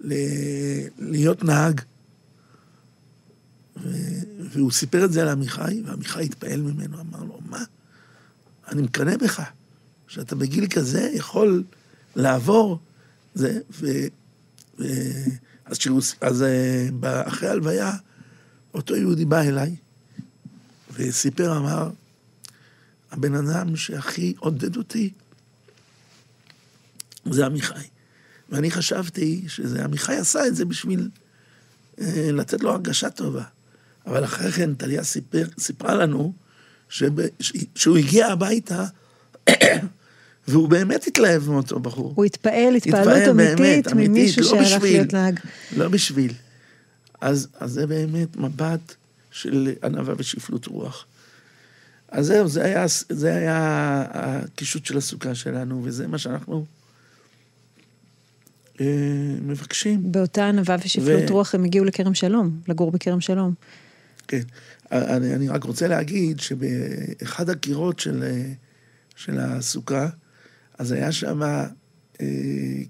ל... 0.01 0.15
להיות 0.99 1.45
נהג. 1.45 1.81
והוא 4.53 4.73
סיפר 4.73 5.05
את 5.05 5.13
זה 5.13 5.25
לעמיחי, 5.25 5.83
ועמיחי 5.87 6.25
התפעל 6.25 6.61
ממנו, 6.61 7.01
אמר 7.01 7.25
לו, 7.25 7.41
מה? 7.49 7.65
אני 8.69 8.83
מקנא 8.83 9.17
בך, 9.17 9.43
שאתה 10.09 10.37
בגיל 10.37 10.67
כזה 10.67 11.11
יכול 11.15 11.65
לעבור 12.17 12.79
זה, 13.35 13.61
ו... 13.71 13.87
ו... 14.79 14.85
אז, 15.65 15.77
שהוא, 15.79 16.01
אז 16.21 16.43
אה, 16.43 16.89
אחרי 17.29 17.49
ההלוויה, 17.49 17.93
אותו 18.75 18.97
יהודי 18.97 19.25
בא 19.25 19.41
אליי, 19.41 19.77
וסיפר, 20.95 21.57
אמר, 21.57 21.91
הבן 23.11 23.35
אדם 23.35 23.77
שהכי 23.77 24.35
עודד 24.39 24.77
אותי 24.77 25.11
זה 27.31 27.47
עמיחי. 27.47 27.87
ואני 28.51 28.71
חשבתי 28.71 29.45
שזה, 29.49 29.85
עמיחי 29.85 30.17
עשה 30.17 30.47
את 30.47 30.57
זה 30.57 30.65
בשביל 30.65 31.09
אה, 32.01 32.29
לתת 32.33 32.63
לו 32.63 32.71
הרגשה 32.71 33.11
טובה. 33.11 33.45
אבל 34.07 34.25
אחרי 34.25 34.53
כן 34.53 34.75
טליה 34.75 35.05
סיפר, 35.05 35.47
סיפרה 35.59 35.95
לנו 35.95 36.33
שב, 36.89 37.13
שהוא 37.75 37.99
הגיע 37.99 38.27
הביתה 38.27 38.85
והוא 40.49 40.69
באמת 40.69 41.07
התלהב 41.07 41.51
מאותו 41.51 41.81
בחור. 41.81 42.13
הוא 42.17 42.25
התפעל, 42.25 42.75
התפעלות 42.75 43.29
אמיתית 43.31 43.93
ממישהו 43.93 44.43
לא 44.43 44.65
שהלך 44.65 44.83
להיות 44.83 45.13
נהג. 45.13 45.41
לא 45.77 45.89
בשביל. 45.89 46.33
אז, 47.25 47.49
אז 47.61 47.71
זה 47.73 47.87
באמת 47.87 48.37
מבט 48.37 48.95
של 49.31 49.73
ענווה 49.83 50.15
ושפלות 50.19 50.67
רוח. 50.67 51.07
אז 52.09 52.27
זהו, 52.27 52.49
זה 52.49 52.65
היה, 52.65 52.85
זה 53.09 53.35
היה 53.35 54.05
הקישוט 54.13 54.87
של 54.87 54.97
הסוכה 54.97 55.35
שלנו, 55.35 55.81
וזה 55.85 56.07
מה 56.07 56.19
שאנחנו 56.19 56.65
אה, 58.81 58.87
מבקשים. 59.43 60.13
באותה 60.13 60.49
ענווה 60.49 60.77
ושפלות 60.85 61.31
ו... 61.31 61.33
רוח 61.33 61.55
הם 61.55 61.65
הגיעו 61.65 61.85
לכרם 61.85 62.15
שלום, 62.15 62.61
לגור 62.69 62.93
בכרם 62.93 63.21
שלום. 63.21 63.55
כן. 64.29 64.43
אני, 64.93 65.35
אני 65.35 65.49
רק 65.49 65.65
רוצה 65.65 65.89
להגיד 65.89 66.41
שבאחד 66.41 67.51
הקירות 67.51 68.01
של, 68.01 68.25
של 69.17 69.39
הסוכה, 69.39 70.09
אז 70.79 70.93
היה 70.93 71.13
שם 71.13 71.43
אה, 71.43 72.27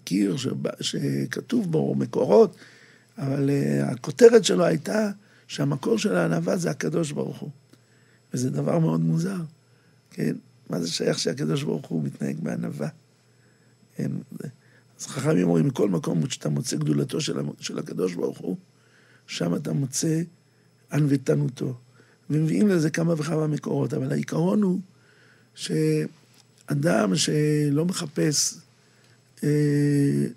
קיר 0.05 0.37
שבא, 0.37 0.70
שכתוב 0.80 1.70
בו 1.70 1.95
מקורות, 1.95 2.57
אבל 3.19 3.51
אה, 3.51 3.91
הכותרת 3.91 4.45
שלו 4.45 4.65
הייתה 4.65 5.11
שהמקור 5.47 5.99
של 5.99 6.17
הענווה 6.17 6.57
זה 6.57 6.71
הקדוש 6.71 7.12
ברוך 7.12 7.39
הוא. 7.39 7.51
וזה 8.35 8.51
דבר 8.51 8.79
מאוד 8.79 9.01
מוזר, 9.01 9.41
כן? 10.11 10.37
מה 10.71 10.81
זה 10.81 10.91
שייך 10.91 11.19
שהקדוש 11.19 11.62
ברוך 11.62 11.87
הוא 11.87 12.03
מתנהג 12.03 12.37
בענווה? 12.43 12.89
כן? 13.97 14.11
אז 15.01 15.07
חכמים 15.07 15.47
אומרים, 15.47 15.67
מכל 15.67 15.89
מקום 15.89 16.31
שאתה 16.31 16.49
מוצא 16.49 16.77
גדולתו 16.77 17.21
של, 17.21 17.37
של 17.61 17.79
הקדוש 17.79 18.15
ברוך 18.15 18.39
הוא, 18.39 18.57
שם 19.27 19.55
אתה 19.55 19.73
מוצא 19.73 20.23
ענוותנותו. 20.93 21.75
ומביאים 22.31 22.69
לזה 22.69 22.91
כמה 22.91 23.12
וכמה 23.12 23.47
מקורות, 23.47 23.95
אבל 23.95 24.12
העיקרון 24.12 24.62
הוא 24.62 24.81
שאדם 25.55 27.17
שלא 27.17 27.85
מחפש 27.85 28.55
אה, 29.45 29.49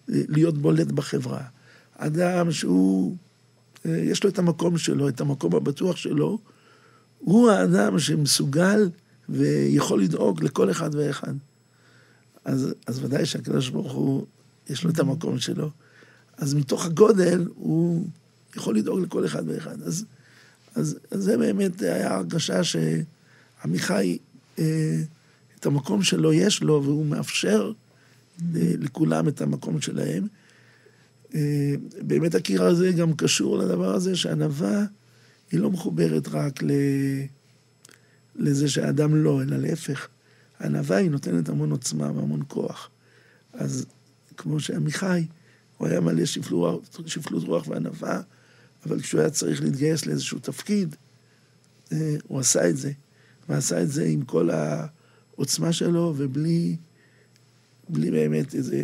להיות 0.08 0.58
בולט 0.58 0.88
בחברה, 0.88 1.44
אדם 1.98 2.52
שהוא, 2.52 3.16
אה, 3.86 3.98
יש 3.98 4.24
לו 4.24 4.30
את 4.30 4.40
המקום 4.40 4.78
שלו, 4.78 5.10
את 5.10 5.22
המקום 5.22 5.56
הבטוח 5.56 5.96
שלו, 5.96 6.40
הוא 7.20 7.50
האדם 7.50 8.00
שמסוגל 8.00 8.90
ויכול 9.30 10.02
לדאוג 10.02 10.44
לכל 10.44 10.72
אחד 10.72 10.96
ואחד. 10.96 11.34
אז, 12.46 12.74
אז 12.88 13.04
ודאי 13.04 13.26
שהקדוש 13.26 13.70
ברוך 13.70 13.94
הוא, 13.94 14.26
יש 14.70 14.84
לו 14.84 14.90
את 14.90 15.00
המקום 15.00 15.40
שלו. 15.40 15.70
אז 16.38 16.54
מתוך 16.54 16.86
הגודל 16.86 17.48
הוא 17.56 18.08
יכול 18.56 18.78
לדאוג 18.78 19.00
לכל 19.00 19.26
אחד 19.26 19.44
ואחד. 19.48 19.82
אז 19.82 20.06
אז, 20.78 20.98
אז 21.12 21.24
זה 21.24 21.38
באמת 21.38 21.82
היה 21.82 22.16
הרגשה 22.16 22.62
שעמיחי, 22.64 24.18
אה, 24.60 25.02
את 25.60 25.66
המקום 25.66 26.04
שלו 26.04 26.34
יש 26.34 26.64
לו, 26.64 26.84
והוא 26.84 27.06
מאפשר 27.06 27.72
אה, 28.56 28.72
לכולם 28.80 29.28
את 29.28 29.42
המקום 29.42 29.82
שלהם. 29.82 30.28
אה, 31.36 31.74
באמת 32.02 32.36
הקיר 32.36 32.64
הזה 32.64 32.92
גם 32.92 33.14
קשור 33.14 33.58
לדבר 33.58 33.94
הזה 33.94 34.16
שענווה 34.16 34.86
היא 35.52 35.60
לא 35.60 35.72
מחוברת 35.72 36.28
רק 36.28 36.64
ל... 36.64 36.72
לזה 38.36 38.70
שהאדם 38.70 39.16
לא, 39.16 39.42
אלא 39.42 39.58
להפך. 39.58 40.08
הענווה 40.60 40.98
היא 40.98 41.12
נותנת 41.12 41.50
המון 41.50 41.72
עוצמה 41.72 42.12
והמון 42.12 42.44
כוח. 42.48 42.90
אז 43.54 43.86
כמו 44.38 44.60
שעמיחי, 44.60 45.26
הוא 45.78 45.88
היה 45.88 46.00
מלא 46.00 46.26
שפלות, 46.26 47.00
שפלות 47.06 47.44
רוח 47.44 47.68
וענווה, 47.68 48.22
אבל 48.86 49.02
כשהוא 49.02 49.22
היה 49.22 49.30
צריך 49.30 49.62
להתגייס 49.62 50.06
לאיזשהו 50.06 50.40
תפקיד, 50.40 50.96
אה, 51.92 52.16
הוא 52.28 52.40
עשה 52.40 52.70
את 52.70 52.78
זה. 52.78 52.92
ועשה 53.50 53.82
את 53.82 53.92
זה 53.92 54.06
עם 54.06 54.22
כל 54.22 54.50
העוצמה 54.50 55.74
שלו, 55.74 56.14
ובלי 56.18 56.76
בלי 57.90 58.12
באמת 58.12 58.56
איזה... 58.56 58.78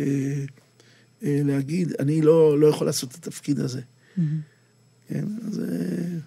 אה, 1.24 1.40
להגיד, 1.44 1.92
אני 1.98 2.22
לא, 2.22 2.60
לא 2.60 2.66
יכול 2.66 2.86
לעשות 2.86 3.10
את 3.10 3.14
התפקיד 3.14 3.60
הזה. 3.60 3.80
Mm-hmm. 3.80 4.20
כן, 5.08 5.24
אז... 5.48 5.60
אה, 5.60 6.18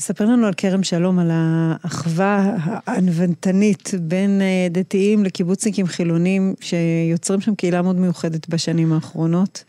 ספר 0.00 0.24
לנו 0.24 0.46
על 0.46 0.52
כרם 0.56 0.82
שלום, 0.82 1.18
על 1.18 1.28
האחווה 1.32 2.56
הענוונתנית 2.58 3.90
בין 4.00 4.40
אה, 4.42 4.68
דתיים 4.70 5.24
לקיבוצניקים 5.24 5.86
חילונים, 5.86 6.54
שיוצרים 6.60 7.40
שם 7.40 7.54
קהילה 7.54 7.82
מאוד 7.82 7.96
מיוחדת 7.96 8.48
בשנים 8.48 8.92
האחרונות. 8.92 9.64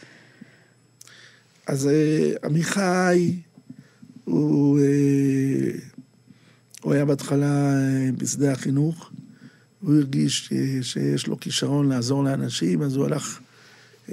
אז 1.68 1.90
עמיחי, 2.44 3.36
הוא, 4.26 4.80
הוא 6.82 6.94
היה 6.94 7.06
בהתחלה 7.06 7.74
בשדה 8.18 8.52
החינוך, 8.52 9.12
הוא 9.82 9.96
הרגיש 9.96 10.50
שיש 10.82 11.28
לו 11.28 11.40
כישרון 11.40 11.90
לעזור 11.90 12.24
לאנשים, 12.24 12.82
אז 12.82 12.96
הוא 12.96 13.06
הלך 13.06 13.40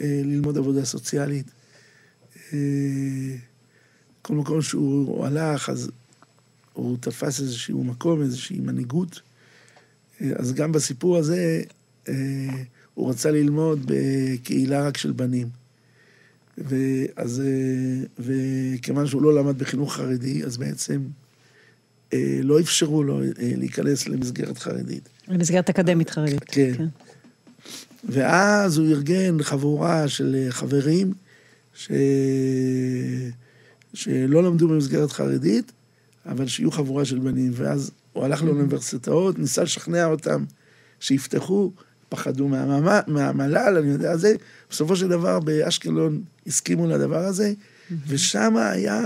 ללמוד 0.02 0.58
עבודה 0.58 0.84
סוציאלית. 0.84 1.46
אה, 2.52 2.58
כל 4.22 4.34
מקום 4.34 4.62
שהוא 4.62 5.26
הלך, 5.26 5.68
אז 5.68 5.90
הוא 6.72 6.96
תפס 7.00 7.40
איזשהו 7.40 7.84
מקום, 7.84 8.22
איזושהי 8.22 8.60
מנהיגות. 8.60 9.20
אה, 10.20 10.30
אז 10.36 10.52
גם 10.52 10.72
בסיפור 10.72 11.16
הזה, 11.16 11.62
הוא 12.94 13.10
רצה 13.10 13.30
ללמוד 13.30 13.80
בקהילה 13.86 14.86
רק 14.86 14.96
של 14.96 15.12
בנים. 15.12 15.48
ואז, 16.58 17.42
וכיוון 18.18 19.06
שהוא 19.06 19.22
לא 19.22 19.34
למד 19.34 19.58
בחינוך 19.58 19.94
חרדי, 19.94 20.44
אז 20.44 20.56
בעצם 20.56 21.00
לא 22.42 22.60
אפשרו 22.60 23.02
לו 23.02 23.20
להיכנס 23.38 24.08
למסגרת 24.08 24.58
חרדית. 24.58 25.08
למסגרת 25.28 25.70
אקדמית 25.70 26.10
חרדית. 26.10 26.44
כן. 26.46 26.72
כן. 26.76 26.86
ואז 28.08 28.78
הוא 28.78 28.86
ארגן 28.86 29.42
חבורה 29.42 30.08
של 30.08 30.46
חברים 30.50 31.12
ש... 31.74 31.90
שלא 33.94 34.42
למדו 34.42 34.68
במסגרת 34.68 35.12
חרדית, 35.12 35.72
אבל 36.26 36.46
שיהיו 36.46 36.70
חבורה 36.70 37.04
של 37.04 37.18
בנים. 37.18 37.52
ואז 37.54 37.90
הוא 38.12 38.24
הלך 38.24 38.42
לאוניברסיטאות, 38.42 39.38
ניסה 39.38 39.62
לשכנע 39.62 40.06
אותם 40.06 40.44
שיפתחו, 41.00 41.72
פחדו 42.08 42.48
מהמל"ל, 42.48 43.00
מהמל"ל, 43.06 43.76
אני 43.78 43.90
יודע 43.90 44.16
זה. 44.16 44.34
בסופו 44.70 44.96
של 44.96 45.08
דבר 45.08 45.40
באשקלון 45.40 46.22
הסכימו 46.46 46.86
לדבר 46.86 47.24
הזה, 47.24 47.52
ושם 48.08 48.56
היה 48.56 49.00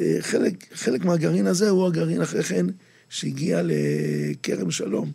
אה, 0.00 0.16
חלק, 0.20 0.66
חלק 0.74 1.04
מהגרעין 1.04 1.46
הזה, 1.46 1.70
הוא 1.70 1.86
הגרעין 1.86 2.22
אחרי 2.22 2.42
כן 2.42 2.66
שהגיע 3.08 3.62
לכרם 3.64 4.70
שלום. 4.70 5.10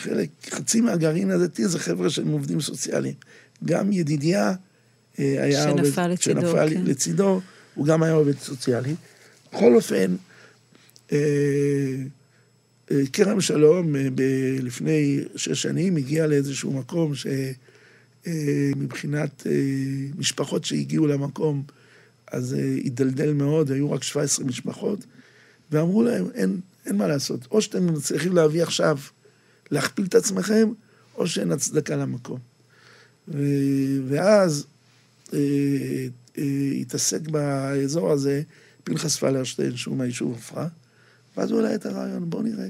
חלק, 0.00 0.28
חצי 0.50 0.80
מהגרעין 0.80 1.30
הדתי 1.30 1.68
זה 1.68 1.78
חבר'ה 1.78 2.10
שהם 2.10 2.28
עובדים 2.28 2.60
סוציאליים. 2.60 3.14
גם 3.64 3.92
ידידיה 3.92 4.54
אה, 5.18 5.42
היה 5.42 5.62
שנפל 5.62 6.00
עובד... 6.00 6.12
לצידו, 6.12 6.40
שנפל 6.40 6.70
כן. 6.70 6.82
לצידו, 6.84 7.40
הוא 7.74 7.86
גם 7.86 8.02
היה 8.02 8.12
עובד 8.12 8.38
סוציאלי. 8.38 8.94
בכל 9.52 9.74
אופן, 9.74 10.16
אה, 11.12 11.18
אה, 12.90 13.00
כרם 13.12 13.40
שלום 13.40 13.94
לפני 14.62 15.20
שש 15.36 15.62
שנים 15.62 15.96
הגיע 15.96 16.26
לאיזשהו 16.26 16.72
מקום 16.72 17.12
שמבחינת 18.26 19.46
משפחות 20.18 20.64
שהגיעו 20.64 21.06
למקום, 21.06 21.62
אז 22.32 22.52
הידלדל 22.52 23.32
מאוד, 23.32 23.70
היו 23.70 23.92
רק 23.92 24.02
17 24.02 24.46
משפחות, 24.46 24.98
ואמרו 25.70 26.02
להם, 26.02 26.26
אין, 26.34 26.60
אין 26.86 26.96
מה 26.96 27.06
לעשות, 27.06 27.40
או 27.50 27.62
שאתם 27.62 28.00
צריכים 28.00 28.34
להביא 28.34 28.62
עכשיו 28.62 28.98
להכפיל 29.70 30.04
את 30.04 30.14
עצמכם, 30.14 30.68
או 31.14 31.26
שאין 31.26 31.52
הצדקה 31.52 31.96
למקום. 31.96 32.38
ואז 34.08 34.66
אה, 35.32 35.38
אה, 36.38 36.72
התעסק 36.80 37.20
באזור 37.20 38.10
הזה 38.10 38.42
פנחס 38.84 39.16
פלרשטיין, 39.16 39.76
שהוא 39.76 39.96
מהיישוב 39.96 40.34
עפרה, 40.34 40.68
ואז 41.36 41.50
הוא 41.50 41.60
העלה 41.60 41.74
את 41.74 41.86
הרעיון, 41.86 42.30
בואו 42.30 42.42
נראה, 42.42 42.66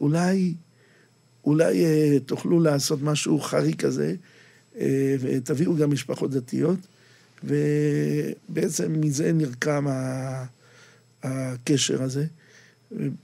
אולי, 0.00 0.54
אולי 1.44 1.84
אה, 1.84 2.18
תוכלו 2.26 2.60
לעשות 2.60 3.02
משהו 3.02 3.40
חריג 3.40 3.76
כזה, 3.76 4.14
ותביאו 5.20 5.76
גם 5.76 5.90
משפחות 5.90 6.30
דתיות, 6.30 6.78
ובעצם 7.44 9.00
מזה 9.00 9.32
נרקם 9.32 9.86
הקשר 11.22 12.02
הזה. 12.02 12.26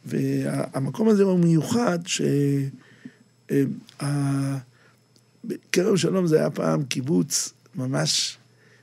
והמקום 0.07 1.09
הזה 1.09 1.23
הוא 1.23 1.39
מיוחד, 1.39 1.99
ש... 2.07 2.23
כרם 5.73 5.97
שלום 5.97 6.27
זה 6.27 6.39
היה 6.39 6.51
פעם 6.51 6.85
קיבוץ 6.85 7.53
ממש, 7.75 8.37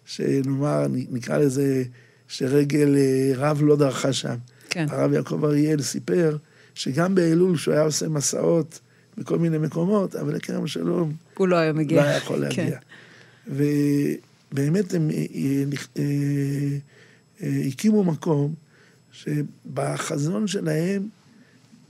שנאמר, 0.06 0.86
נקרא 0.90 1.38
לזה, 1.38 1.84
שרגל 2.28 2.96
אה, 2.98 3.32
רב 3.36 3.62
לא 3.64 3.76
דרכה 3.76 4.14
שם. 4.14 4.36
כן. 4.70 4.86
הרב 4.90 5.14
יעקב 5.14 5.46
אריאל 5.46 5.82
סיפר 5.82 6.38
שגם 6.76 7.16
באלול, 7.16 7.58
שהוא 7.58 7.74
היה 7.74 7.84
עושה 7.84 8.08
מסעות 8.08 8.80
בכל 9.18 9.40
מיני 9.40 9.58
מקומות, 9.58 10.16
אבל 10.16 10.36
לכרם 10.36 10.68
שלום... 10.68 11.14
הוא 11.38 11.48
לא 11.48 11.56
היה 11.56 11.74
מגיע. 11.74 12.02
לא 12.02 12.08
היה 12.08 12.18
יכול 12.18 12.40
להגיע. 12.40 12.80
כן. 12.80 13.58
ובאמת 14.52 14.94
הם 14.94 15.10
אה, 15.12 15.64
אה, 17.44 17.62
הקימו 17.68 18.04
מקום 18.04 18.54
שבחזון 19.12 20.48
שלהם 20.48 21.08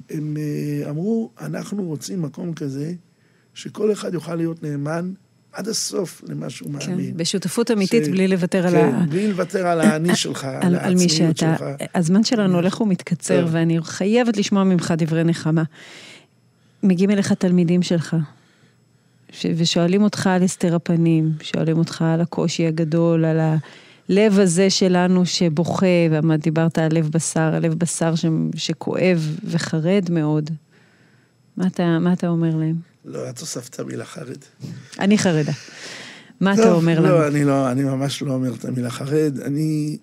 הם 0.09 0.37
אה, 0.37 0.89
אמרו, 0.89 1.31
אנחנו 1.39 1.83
רוצים 1.83 2.21
מקום 2.21 2.53
כזה, 2.53 2.93
שכל 3.53 3.91
אחד 3.91 4.13
יוכל 4.13 4.35
להיות 4.35 4.63
נאמן 4.63 5.11
עד 5.51 5.67
הסוף 5.67 6.21
למה 6.27 6.49
שהוא 6.49 6.79
כן, 6.79 6.91
מאמין. 6.91 7.11
כן, 7.11 7.17
בשותפות 7.17 7.71
אמיתית, 7.71 8.05
ש... 8.05 8.07
בלי 8.07 8.27
לוותר 8.27 8.61
כן, 8.61 8.67
על 8.67 8.75
ה... 8.75 8.91
כן, 8.91 9.09
בלי 9.09 9.27
לוותר 9.27 9.67
על 9.67 9.81
האני 9.81 10.15
שלך, 10.15 10.43
על, 10.43 10.59
על 10.61 10.75
העצמיות 10.75 11.37
שלך. 11.37 11.59
שאתה... 11.59 11.85
הזמן 11.95 12.23
שלנו 12.23 12.55
הולך 12.55 12.81
ומתקצר. 12.81 13.47
ואני 13.51 13.77
חייבת 13.81 14.37
לשמוע 14.37 14.63
ממך 14.63 14.93
דברי 14.97 15.23
נחמה. 15.23 15.63
מגיעים 16.83 17.09
אליך 17.09 17.33
תלמידים 17.33 17.83
שלך, 17.83 18.15
ש... 19.31 19.45
ושואלים 19.55 20.03
אותך 20.03 20.27
על 20.27 20.43
הסתר 20.43 20.75
הפנים, 20.75 21.31
שואלים 21.41 21.77
אותך 21.77 22.01
על 22.01 22.21
הקושי 22.21 22.67
הגדול, 22.67 23.25
על 23.25 23.39
ה... 23.39 23.55
הלב 24.09 24.39
הזה 24.39 24.69
שלנו 24.69 25.25
שבוכה, 25.25 25.85
ומה 26.11 26.37
דיברת 26.37 26.77
על 26.77 26.87
לב 26.91 27.09
בשר, 27.11 27.55
הלב 27.55 27.73
בשר 27.73 28.15
ש, 28.15 28.25
שכואב 28.55 29.37
וחרד 29.43 30.07
מאוד. 30.11 30.49
מה 31.57 31.67
אתה, 31.67 31.99
מה 31.99 32.13
אתה 32.13 32.27
אומר 32.27 32.55
להם? 32.55 32.75
לא, 33.05 33.29
את 33.29 33.39
הוספת 33.39 33.79
המילה 33.79 34.05
חרד. 34.05 34.37
אני 34.99 35.17
חרדה. 35.17 35.51
מה 36.39 36.55
טוב, 36.55 36.65
אתה 36.65 36.73
אומר 36.73 36.99
לא, 36.99 37.07
לנו? 37.07 37.17
לא, 37.17 37.27
אני 37.27 37.43
לא, 37.43 37.71
אני 37.71 37.83
ממש 37.83 38.21
לא 38.21 38.33
אומר 38.33 38.53
את 38.53 38.65
המילה 38.65 38.89
חרד. 38.89 39.39
אני 39.39 39.97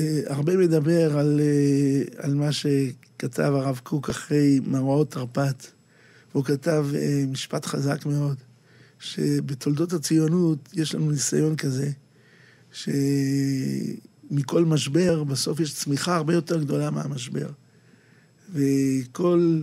אה, 0.00 0.20
הרבה 0.26 0.56
מדבר 0.56 1.18
על, 1.18 1.40
אה, 1.40 2.24
על 2.24 2.34
מה 2.34 2.52
שכתב 2.52 3.52
הרב 3.54 3.80
קוק 3.82 4.10
אחרי 4.10 4.60
מאורעות 4.66 5.10
תרפ"ט. 5.10 5.66
והוא 6.32 6.44
כתב 6.44 6.86
אה, 6.94 7.24
משפט 7.28 7.66
חזק 7.66 8.06
מאוד, 8.06 8.36
שבתולדות 8.98 9.92
הציונות 9.92 10.68
יש 10.74 10.94
לנו 10.94 11.10
ניסיון 11.10 11.56
כזה, 11.56 11.90
שמכל 12.72 14.64
משבר 14.64 15.24
בסוף 15.24 15.60
יש 15.60 15.74
צמיחה 15.74 16.16
הרבה 16.16 16.34
יותר 16.34 16.60
גדולה 16.60 16.90
מהמשבר. 16.90 17.48
וכל 18.52 19.62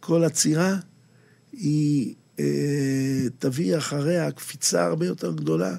כל 0.00 0.24
עצירה 0.24 0.76
היא 1.52 2.14
אה, 2.38 3.26
תביא 3.38 3.76
אחריה 3.76 4.30
קפיצה 4.30 4.84
הרבה 4.84 5.06
יותר 5.06 5.32
גדולה 5.32 5.76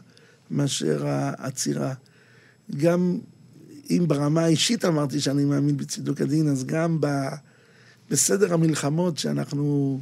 מאשר 0.51 1.07
העצירה. 1.07 1.93
גם 2.77 3.19
אם 3.89 4.03
ברמה 4.07 4.41
האישית 4.41 4.85
אמרתי 4.85 5.19
שאני 5.19 5.45
מאמין 5.45 5.77
בצידוק 5.77 6.21
הדין, 6.21 6.47
אז 6.47 6.65
גם 6.65 7.01
ב, 7.01 7.07
בסדר 8.09 8.53
המלחמות 8.53 9.17
שאנחנו 9.17 9.99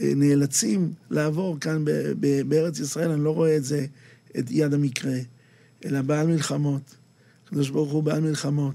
אה, 0.00 0.12
נאלצים 0.16 0.92
לעבור 1.10 1.60
כאן 1.60 1.84
ב, 1.84 1.90
ב, 2.20 2.42
בארץ 2.48 2.78
ישראל, 2.78 3.10
אני 3.10 3.24
לא 3.24 3.30
רואה 3.30 3.56
את 3.56 3.64
זה, 3.64 3.86
את 4.38 4.44
יד 4.50 4.74
המקרה. 4.74 5.18
אלא 5.86 6.02
בעל 6.02 6.26
מלחמות. 6.26 6.94
הקדוש 7.46 7.70
ברוך 7.70 7.92
הוא 7.92 8.02
בעל 8.02 8.20
מלחמות. 8.20 8.74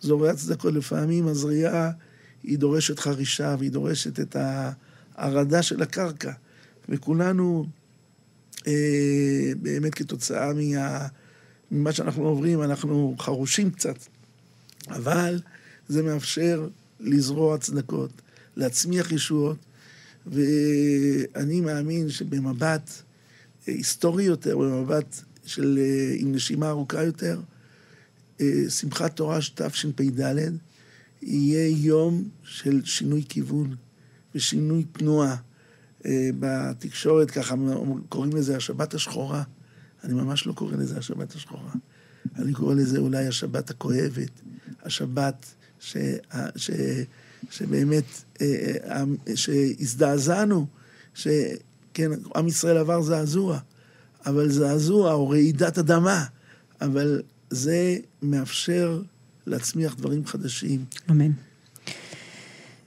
זורע 0.00 0.34
צדקות 0.34 0.74
לפעמים, 0.74 1.28
הזריעה 1.28 1.90
היא 2.42 2.58
דורשת 2.58 2.98
חרישה 2.98 3.56
והיא 3.58 3.70
דורשת 3.70 4.20
את 4.20 4.36
ההרדה 5.16 5.62
של 5.62 5.82
הקרקע. 5.82 6.32
וכולנו, 6.88 7.66
אה, 8.66 9.52
באמת 9.62 9.94
כתוצאה 9.94 10.52
מה, 10.52 11.06
ממה 11.70 11.92
שאנחנו 11.92 12.22
עוברים, 12.22 12.62
אנחנו 12.62 13.16
חרושים 13.18 13.70
קצת. 13.70 13.96
אבל 14.88 15.40
זה 15.88 16.02
מאפשר 16.02 16.68
לזרוע 17.00 17.58
צדקות, 17.58 18.10
להצמיח 18.56 19.12
ישועות, 19.12 19.58
ואני 20.26 21.60
מאמין 21.60 22.10
שבמבט 22.10 22.90
היסטורי 23.66 24.24
יותר, 24.24 24.58
במבט 24.58 25.20
של, 25.46 25.78
אה, 25.78 26.14
עם 26.18 26.32
נשימה 26.34 26.68
ארוכה 26.68 27.04
יותר, 27.04 27.40
אה, 28.40 28.62
שמחת 28.68 29.16
תורה 29.16 29.38
תשפ"ד, 29.54 30.34
יהיה 31.22 31.68
יום 31.68 32.28
של 32.42 32.84
שינוי 32.84 33.24
כיוון 33.28 33.76
ושינוי 34.34 34.84
תנועה. 34.84 35.36
אה, 36.06 36.30
בתקשורת 36.40 37.30
ככה 37.30 37.54
קוראים 38.08 38.32
לזה 38.36 38.56
השבת 38.56 38.94
השחורה. 38.94 39.42
אני 40.04 40.14
ממש 40.14 40.46
לא 40.46 40.52
קורא 40.52 40.76
לזה 40.76 40.98
השבת 40.98 41.34
השחורה. 41.34 41.72
אני 42.36 42.52
קורא 42.52 42.74
לזה 42.74 42.98
אולי 42.98 43.26
השבת 43.26 43.70
הכואבת, 43.70 44.30
השבת 44.82 45.46
ש, 45.80 45.96
ש, 46.56 46.70
שבאמת, 47.50 48.04
שהזדעזענו, 49.34 50.66
שכן, 51.14 52.10
עם 52.36 52.48
ישראל 52.48 52.76
עבר 52.76 53.02
זעזוע, 53.02 53.58
אבל 54.26 54.48
זעזוע 54.48 55.12
או 55.12 55.28
רעידת 55.28 55.78
אדמה, 55.78 56.24
אבל 56.80 57.22
זה 57.50 57.96
מאפשר 58.22 59.02
להצמיח 59.46 59.94
דברים 59.94 60.26
חדשים. 60.26 60.84
אמן. 61.10 61.30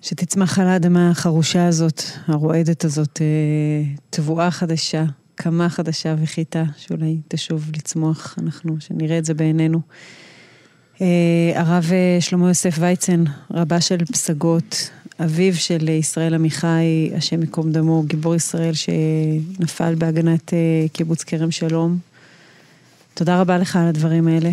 שתצמח 0.02 0.60
על 0.60 0.68
האדמה 0.68 1.10
החרושה 1.10 1.68
הזאת, 1.68 2.02
הרועדת 2.28 2.86
הזאת, 2.86 3.22
תבואה 4.10 4.52
חדשה, 4.52 5.06
קמה 5.36 5.70
חדשה 5.70 6.16
וחיטה, 6.24 6.64
שאולי 6.78 7.18
תשוב 7.28 7.72
לצמוח, 7.78 8.36
אנחנו, 8.44 8.76
שנראה 8.80 9.18
את 9.18 9.26
זה 9.26 9.34
בעינינו. 9.34 9.82
אה, 11.02 11.08
הרב 11.56 11.86
אה, 11.92 12.18
שלמה 12.22 12.48
יוסף 12.48 12.76
וייצן, 12.80 13.24
רבה 13.52 13.82
של 13.82 14.06
פסגות, 14.06 14.90
אביו 15.24 15.55
של 15.55 15.89
ישראל 15.89 16.34
עמיחי, 16.34 17.11
השם 17.18 17.41
ייקום 17.41 17.72
דמו, 17.72 18.03
גיבור 18.03 18.36
ישראל 18.36 18.74
שנפל 18.74 19.95
בהגנת 19.95 20.53
אה, 20.53 20.86
קיבוץ 20.93 21.24
כרם 21.24 21.51
שלום. 21.51 21.97
תודה 23.13 23.41
רבה 23.41 23.57
לך 23.57 23.76
על 23.76 23.88
הדברים 23.88 24.28
האלה. 24.28 24.49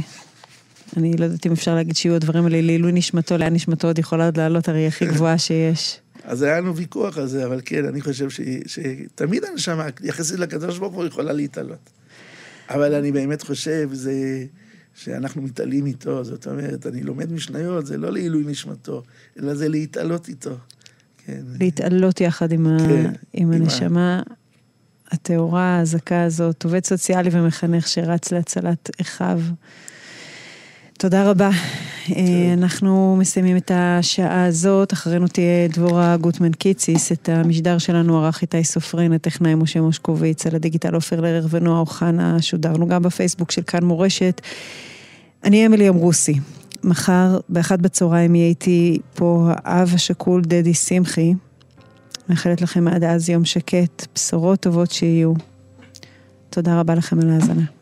אני 0.96 1.16
לא 1.16 1.24
יודעת 1.24 1.46
אם 1.46 1.52
אפשר 1.52 1.74
להגיד 1.74 1.96
שיהיו 1.96 2.14
הדברים 2.14 2.44
האלה 2.44 2.60
לעילוי 2.60 2.92
נשמתו, 2.92 3.38
לאן 3.38 3.54
נשמתו 3.54 3.86
עוד 3.86 3.98
יכולה 3.98 4.24
עוד 4.24 4.36
לעלות, 4.36 4.68
הרי 4.68 4.86
הכי 4.86 5.06
גבוהה 5.06 5.38
שיש. 5.38 5.98
אז 6.24 6.42
היה 6.42 6.60
לנו 6.60 6.76
ויכוח 6.76 7.18
על 7.18 7.26
זה, 7.26 7.46
אבל 7.46 7.60
כן, 7.64 7.84
אני 7.84 8.00
חושב 8.00 8.30
ש, 8.30 8.40
שתמיד 8.66 9.44
הנשמה, 9.44 9.86
יחסית 10.02 10.38
לקדוש 10.38 10.78
ברוך 10.78 10.94
הוא, 10.94 11.04
יכולה 11.04 11.32
להתעלות. 11.32 11.90
אבל 12.70 12.94
אני 12.94 13.12
באמת 13.12 13.42
חושב, 13.42 13.88
זה... 13.92 14.12
שאנחנו 14.94 15.42
מתעלים 15.42 15.86
איתו, 15.86 16.24
זאת 16.24 16.46
אומרת, 16.46 16.86
אני 16.86 17.02
לומד 17.02 17.32
משניות, 17.32 17.86
זה 17.86 17.96
לא 17.96 18.12
לעילוי 18.12 18.44
נשמתו, 18.46 19.02
אלא 19.38 19.54
זה 19.54 19.68
להתעלות 19.68 20.28
איתו. 20.28 20.56
כן. 21.26 21.42
להתעלות 21.60 22.20
יחד 22.20 22.52
עם, 22.52 22.66
כן, 22.78 23.06
ה... 23.06 23.12
עם 23.32 23.52
הנשמה 23.52 24.22
הטהורה, 25.10 25.78
הזכה 25.78 26.22
הזאת, 26.22 26.64
עובד 26.64 26.84
סוציאלי 26.84 27.30
ומחנך 27.32 27.88
שרץ 27.88 28.32
להצלת 28.32 28.90
אחיו. 29.00 29.40
תודה 31.02 31.30
רבה. 31.30 31.50
אה, 32.16 32.52
אנחנו 32.52 33.16
מסיימים 33.18 33.56
את 33.56 33.70
השעה 33.74 34.44
הזאת, 34.44 34.92
אחרינו 34.92 35.28
תהיה 35.28 35.68
דבורה 35.68 36.16
גוטמן 36.16 36.52
קיציס, 36.52 37.12
את 37.12 37.28
המשדר 37.28 37.78
שלנו 37.78 38.24
ערך 38.24 38.42
איתי 38.42 38.64
סופרין, 38.64 39.12
הטכנאי 39.12 39.54
משה 39.54 39.80
מושקוביץ, 39.80 40.46
על 40.46 40.54
הדיגיטל 40.54 40.94
עופר 40.94 41.20
לרר 41.20 41.46
ונועה 41.50 41.80
אוחנה, 41.80 42.42
שודרנו 42.42 42.88
גם 42.88 43.02
בפייסבוק 43.02 43.50
של 43.50 43.62
כאן 43.62 43.84
מורשת. 43.84 44.40
אני 45.44 45.66
אמילי 45.66 45.88
אמרוסי. 45.88 46.34
מחר 46.84 47.38
באחת 47.48 47.78
בצהריים 47.78 48.34
יהיה 48.34 48.48
איתי 48.48 48.98
פה 49.14 49.48
האב 49.48 49.90
השכול 49.94 50.42
דדי 50.42 50.74
שמחי. 50.74 51.34
מאחלת 52.28 52.60
לכם 52.60 52.88
עד 52.88 53.04
אז 53.04 53.28
יום 53.28 53.44
שקט, 53.44 54.06
בשורות 54.14 54.60
טובות 54.60 54.90
שיהיו. 54.90 55.32
תודה 56.50 56.80
רבה 56.80 56.94
לכם 56.94 57.20
על 57.20 57.30
ההאזנה. 57.30 57.81